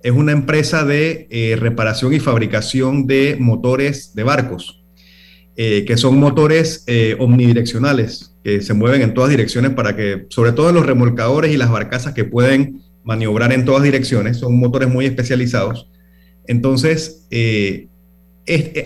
es 0.02 0.12
una 0.12 0.32
empresa 0.32 0.84
de 0.84 1.28
eh, 1.30 1.56
reparación 1.58 2.12
y 2.12 2.20
fabricación 2.20 3.06
de 3.06 3.36
motores 3.38 4.14
de 4.14 4.22
barcos, 4.24 4.82
eh, 5.56 5.84
que 5.86 5.96
son 5.96 6.18
motores 6.18 6.84
eh, 6.86 7.16
omnidireccionales, 7.18 8.34
que 8.42 8.60
se 8.62 8.74
mueven 8.74 9.02
en 9.02 9.14
todas 9.14 9.30
direcciones 9.30 9.72
para 9.72 9.94
que, 9.94 10.26
sobre 10.28 10.52
todo 10.52 10.72
los 10.72 10.86
remolcadores 10.86 11.52
y 11.52 11.56
las 11.56 11.70
barcazas 11.70 12.14
que 12.14 12.24
pueden 12.24 12.82
maniobrar 13.04 13.52
en 13.52 13.64
todas 13.64 13.82
direcciones, 13.82 14.38
son 14.38 14.58
motores 14.58 14.88
muy 14.88 15.06
especializados. 15.06 15.88
Entonces, 16.46 17.28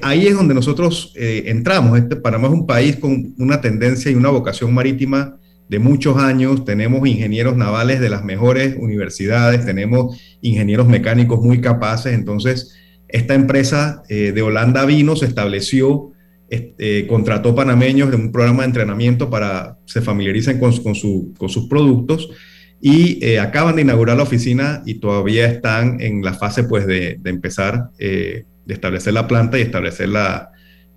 ahí 0.03 0.27
es 0.27 0.35
donde 0.35 0.55
nosotros 0.55 1.13
entramos. 1.17 1.99
Este, 1.99 2.17
Panamá 2.17 2.49
es 2.49 2.55
un 2.55 2.67
país 2.67 2.97
con 2.97 3.35
una 3.39 3.61
tendencia 3.63 4.11
y 4.11 4.15
una 4.15 4.29
vocación 4.29 4.75
marítima 4.75 5.39
de 5.69 5.79
muchos 5.79 6.17
años, 6.17 6.65
tenemos 6.65 7.07
ingenieros 7.09 7.57
navales 7.57 8.01
de 8.01 8.09
las 8.09 8.25
mejores 8.25 8.77
universidades, 8.79 9.67
tenemos 9.67 10.17
ingenieros 10.49 10.89
mecánicos 10.89 11.41
muy 11.45 11.61
capaces, 11.61 12.15
entonces 12.15 12.75
esta 13.09 13.35
empresa 13.35 14.03
eh, 14.09 14.33
de 14.33 14.43
Holanda 14.43 14.85
vino, 14.85 15.17
se 15.17 15.27
estableció, 15.27 16.13
este, 16.49 17.07
contrató 17.07 17.55
panameños 17.55 18.11
de 18.11 18.17
un 18.17 18.31
programa 18.31 18.63
de 18.63 18.69
entrenamiento 18.69 19.31
para 19.31 19.79
se 19.85 20.01
familiaricen 20.01 20.59
con, 20.61 20.77
con, 20.77 20.95
sus 20.95 21.69
productos 21.69 22.29
y 22.81 23.25
eh, 23.25 23.41
acaban 23.41 23.77
de 23.77 23.83
inaugurar 23.83 24.17
la 24.17 24.23
oficina 24.23 24.83
y 24.87 24.95
todavía 24.95 25.47
están 25.47 26.01
en 26.01 26.23
la 26.23 26.35
fase 26.35 26.65
pues 26.65 26.87
de, 26.87 27.19
empezar, 27.25 27.91
eh, 27.99 28.45
de 28.65 28.75
establecer 28.75 29.15
la 29.15 29.27
planta 29.27 29.59
y 29.59 29.63
establecer 29.63 30.09
la, 30.09 30.51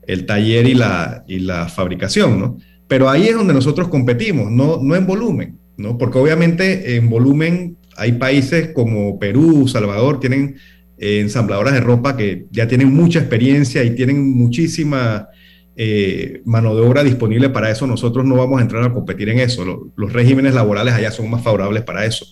el 0.06 0.26
taller 0.26 0.68
y 0.68 0.76
la, 0.76 1.24
y 1.28 1.40
la 1.40 1.68
fabricación, 1.68 2.40
¿no? 2.40 2.58
Pero 2.88 3.10
ahí 3.10 3.28
es 3.28 3.36
donde 3.36 3.54
nosotros 3.54 3.88
competimos, 3.88 4.52
no, 4.52 4.80
no 4.82 4.96
en 4.96 5.06
volumen, 5.06 5.60
¿no? 5.78 5.98
Porque 5.98 6.18
obviamente 6.18 6.96
en 6.96 7.10
volumen 7.10 7.78
hay 8.00 8.14
países 8.14 8.70
como 8.74 9.20
Perú, 9.20 9.68
Salvador, 9.68 10.20
tienen 10.20 10.56
eh, 10.98 11.20
ensambladoras 11.20 11.74
de 11.74 11.82
ropa 11.82 12.18
que 12.18 12.48
ya 12.52 12.68
tienen 12.68 12.94
mucha 12.94 13.20
experiencia 13.20 13.84
y 13.84 13.92
tienen 13.92 14.38
muchísima 14.38 15.30
eh, 15.76 16.42
mano 16.46 16.76
de 16.76 16.82
obra 16.82 17.04
disponible 17.04 17.50
para 17.50 17.70
eso. 17.70 17.88
Nosotros 17.88 18.26
no 18.26 18.36
vamos 18.36 18.60
a 18.60 18.64
entrar 18.64 18.84
a 18.84 18.94
competir 18.94 19.30
en 19.30 19.40
eso. 19.40 19.92
los 19.96 20.14
regímenes 20.14 20.54
laborales 20.54 20.94
allá 20.94 21.12
son 21.12 21.30
más 21.30 21.44
favorables 21.44 21.84
para 21.84 22.06
eso. 22.06 22.26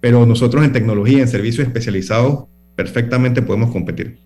Pero 0.00 0.26
nosotros 0.26 0.64
en 0.64 0.72
tecnología, 0.72 1.20
en 1.20 1.28
servicios 1.28 1.66
especializados, 1.66 2.44
perfectamente 2.76 3.42
podemos 3.42 3.70
competir. 3.70 4.18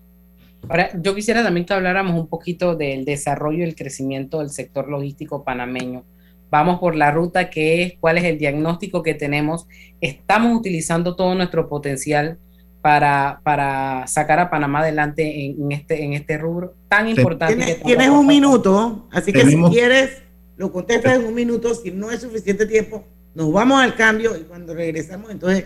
Ahora, 0.67 0.89
yo 1.01 1.15
quisiera 1.15 1.41
también 1.41 1.65
que 1.65 1.73
habláramos 1.73 2.19
un 2.19 2.27
poquito 2.27 2.75
del 2.75 3.05
desarrollo 3.05 3.59
y 3.59 3.63
el 3.63 3.75
crecimiento 3.75 4.39
del 4.39 4.49
sector 4.49 4.89
logístico 4.89 5.43
panameño. 5.43 6.03
Vamos 6.49 6.79
por 6.79 6.95
la 6.95 7.11
ruta 7.11 7.49
que 7.49 7.83
es, 7.83 7.93
cuál 7.99 8.17
es 8.17 8.23
el 8.23 8.37
diagnóstico 8.37 9.03
que 9.03 9.13
tenemos. 9.13 9.67
Estamos 10.01 10.57
utilizando 10.57 11.15
todo 11.15 11.35
nuestro 11.35 11.69
potencial 11.69 12.39
para, 12.81 13.41
para 13.43 14.07
sacar 14.07 14.39
a 14.39 14.49
Panamá 14.49 14.79
adelante 14.79 15.45
en, 15.45 15.71
este, 15.71 16.03
en 16.03 16.13
este 16.13 16.37
rubro 16.37 16.75
tan 16.87 17.09
importante. 17.09 17.79
Tienes, 17.83 18.09
un 18.09 18.25
minuto, 18.25 19.07
así 19.11 19.33
que 19.33 19.45
si 19.45 19.61
quieres, 19.63 20.21
lo 20.57 20.71
contestas 20.71 21.17
en 21.17 21.25
un 21.25 21.33
minuto. 21.33 21.73
Si 21.75 21.91
no 21.91 22.09
es 22.09 22.21
suficiente 22.21 22.65
tiempo, 22.65 23.05
nos 23.35 23.51
vamos 23.51 23.81
al 23.81 23.95
cambio 23.95 24.35
y 24.37 24.41
cuando 24.41 24.73
regresamos, 24.73 25.29
entonces 25.29 25.65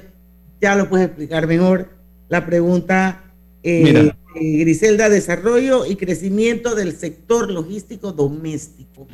ya 0.59 0.75
lo 0.75 0.89
puedes 0.89 1.07
explicar 1.07 1.47
mejor. 1.47 1.89
La 2.29 2.45
pregunta 2.45 3.23
eh, 3.61 4.11
eh, 4.35 4.57
Griselda, 4.59 5.09
desarrollo 5.09 5.85
y 5.85 5.95
crecimiento 5.95 6.75
del 6.75 6.95
sector 6.95 7.51
logístico 7.51 8.11
doméstico. 8.11 9.07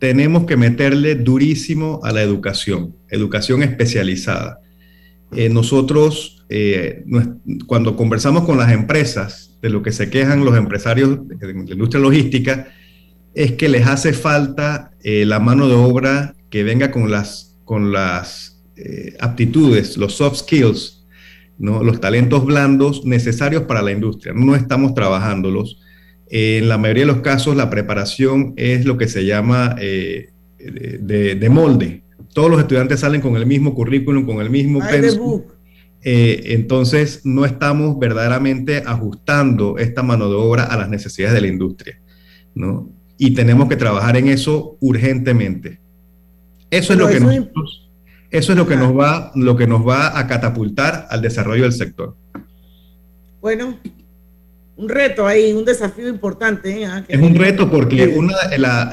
Tenemos 0.00 0.44
que 0.46 0.56
meterle 0.56 1.14
durísimo 1.14 2.00
a 2.02 2.10
la 2.10 2.22
educación, 2.22 2.96
educación 3.08 3.62
especializada. 3.62 4.58
Eh, 5.32 5.48
nosotros, 5.48 6.44
cuando 7.68 7.94
conversamos 7.94 8.44
con 8.44 8.58
las 8.58 8.72
empresas, 8.72 9.56
de 9.62 9.70
lo 9.70 9.82
que 9.82 9.92
se 9.92 10.10
quejan 10.10 10.44
los 10.44 10.56
empresarios 10.56 11.28
de 11.28 11.46
la 11.46 11.52
industria 11.52 12.02
logística, 12.02 12.66
es 13.34 13.52
que 13.52 13.68
les 13.68 13.86
hace 13.86 14.12
falta 14.12 14.90
la 15.04 15.38
mano 15.38 15.68
de 15.68 15.74
obra 15.74 16.34
que 16.50 16.64
venga 16.64 16.90
con 16.90 17.08
las, 17.08 17.56
con 17.64 17.92
las 17.92 18.60
aptitudes, 19.20 19.96
los 19.96 20.14
soft 20.14 20.38
skills 20.38 21.00
los 21.60 22.00
talentos 22.00 22.44
blandos 22.44 23.04
necesarios 23.04 23.64
para 23.64 23.82
la 23.82 23.92
industria. 23.92 24.32
No 24.34 24.56
estamos 24.56 24.94
trabajándolos. 24.94 25.80
En 26.30 26.68
la 26.68 26.78
mayoría 26.78 27.02
de 27.02 27.12
los 27.12 27.22
casos, 27.22 27.56
la 27.56 27.68
preparación 27.68 28.54
es 28.56 28.84
lo 28.84 28.96
que 28.96 29.08
se 29.08 29.26
llama 29.26 29.74
eh, 29.80 30.30
de, 30.58 31.48
molde. 31.50 32.04
Todos 32.32 32.48
los 32.48 32.60
estudiantes 32.60 33.00
salen 33.00 33.20
con 33.20 33.36
el 33.36 33.46
mismo 33.46 33.74
currículum, 33.74 34.24
con 34.24 34.40
el 34.40 34.48
mismo 34.48 34.78
pensum. 34.78 35.42
Eh, 36.02 36.54
entonces, 36.54 37.22
no 37.24 37.44
estamos 37.44 37.98
verdaderamente 37.98 38.84
ajustando 38.86 39.76
esta 39.76 40.04
mano 40.04 40.28
de 40.28 40.36
obra 40.36 40.64
a 40.64 40.76
las 40.76 40.88
necesidades 40.88 41.34
de 41.34 41.40
la 41.40 41.48
industria. 41.48 42.00
y 43.18 43.34
tenemos 43.34 43.68
que 43.68 43.76
trabajar 43.76 44.16
en 44.16 44.28
eso 44.28 44.76
urgentemente. 44.80 45.80
Eso 46.70 46.92
es 46.92 46.98
lo 46.98 47.08
que 47.08 47.18
eso 48.30 48.52
es 48.52 48.58
lo 48.58 48.66
que 48.66 48.76
nos 48.76 48.96
va, 48.96 49.32
lo 49.34 49.56
que 49.56 49.66
nos 49.66 49.86
va 49.86 50.16
a 50.16 50.26
catapultar 50.28 51.08
al 51.10 51.20
desarrollo 51.20 51.64
del 51.64 51.72
sector. 51.72 52.14
Bueno, 53.40 53.76
un 54.80 54.88
reto 54.88 55.26
ahí, 55.26 55.52
un 55.52 55.64
desafío 55.64 56.08
importante. 56.08 56.82
¿eh? 56.82 56.86
Ah, 56.86 57.04
es 57.06 57.20
un 57.20 57.34
reto 57.34 57.70
porque 57.70 58.08
una, 58.08 58.34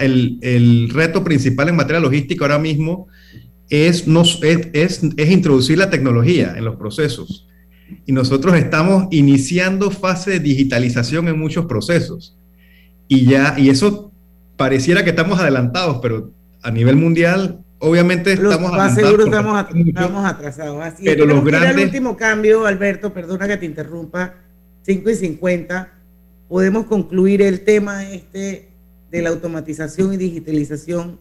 el, 0.02 0.38
el, 0.42 0.90
reto 0.90 1.24
principal 1.24 1.70
en 1.70 1.78
materia 1.78 2.02
logística 2.02 2.44
ahora 2.44 2.60
mismo 2.60 3.08
es, 3.70 4.06
nos, 4.06 4.44
es, 4.44 4.68
es, 4.74 5.02
es, 5.16 5.32
introducir 5.32 5.78
la 5.78 5.90
tecnología 5.90 6.56
en 6.58 6.66
los 6.66 6.76
procesos. 6.76 7.48
Y 8.06 8.12
nosotros 8.12 8.56
estamos 8.56 9.08
iniciando 9.12 9.90
fase 9.90 10.32
de 10.32 10.40
digitalización 10.42 11.30
en 11.30 11.40
muchos 11.40 11.68
procesos. 11.68 12.38
Y 13.08 13.26
ya, 13.26 13.56
y 13.58 13.70
eso 13.70 14.12
pareciera 14.58 15.06
que 15.06 15.12
estamos 15.12 15.40
adelantados, 15.40 16.00
pero 16.02 16.34
a 16.64 16.70
nivel 16.70 16.98
mundial 16.98 17.60
obviamente 17.80 18.34
estamos 18.34 18.74
adelantados. 18.74 19.20
estamos, 19.26 19.66
estamos, 19.88 20.26
atrasados. 20.26 20.84
Así 20.84 21.06
pero 21.06 21.26
los 21.26 21.46
grandes... 21.46 21.78
El 21.78 21.84
último 21.86 22.18
cambio, 22.18 22.66
Alberto, 22.66 23.14
perdona 23.14 23.48
que 23.48 23.56
te 23.56 23.66
interrumpa, 23.66 24.36
5 24.88 25.10
y 25.10 25.16
50, 25.16 25.94
podemos 26.48 26.86
concluir 26.86 27.42
el 27.42 27.66
tema 27.66 28.10
este 28.10 28.70
de 29.12 29.22
la 29.22 29.32
automatización 29.32 30.14
y 30.14 30.18
digitalización 30.18 31.16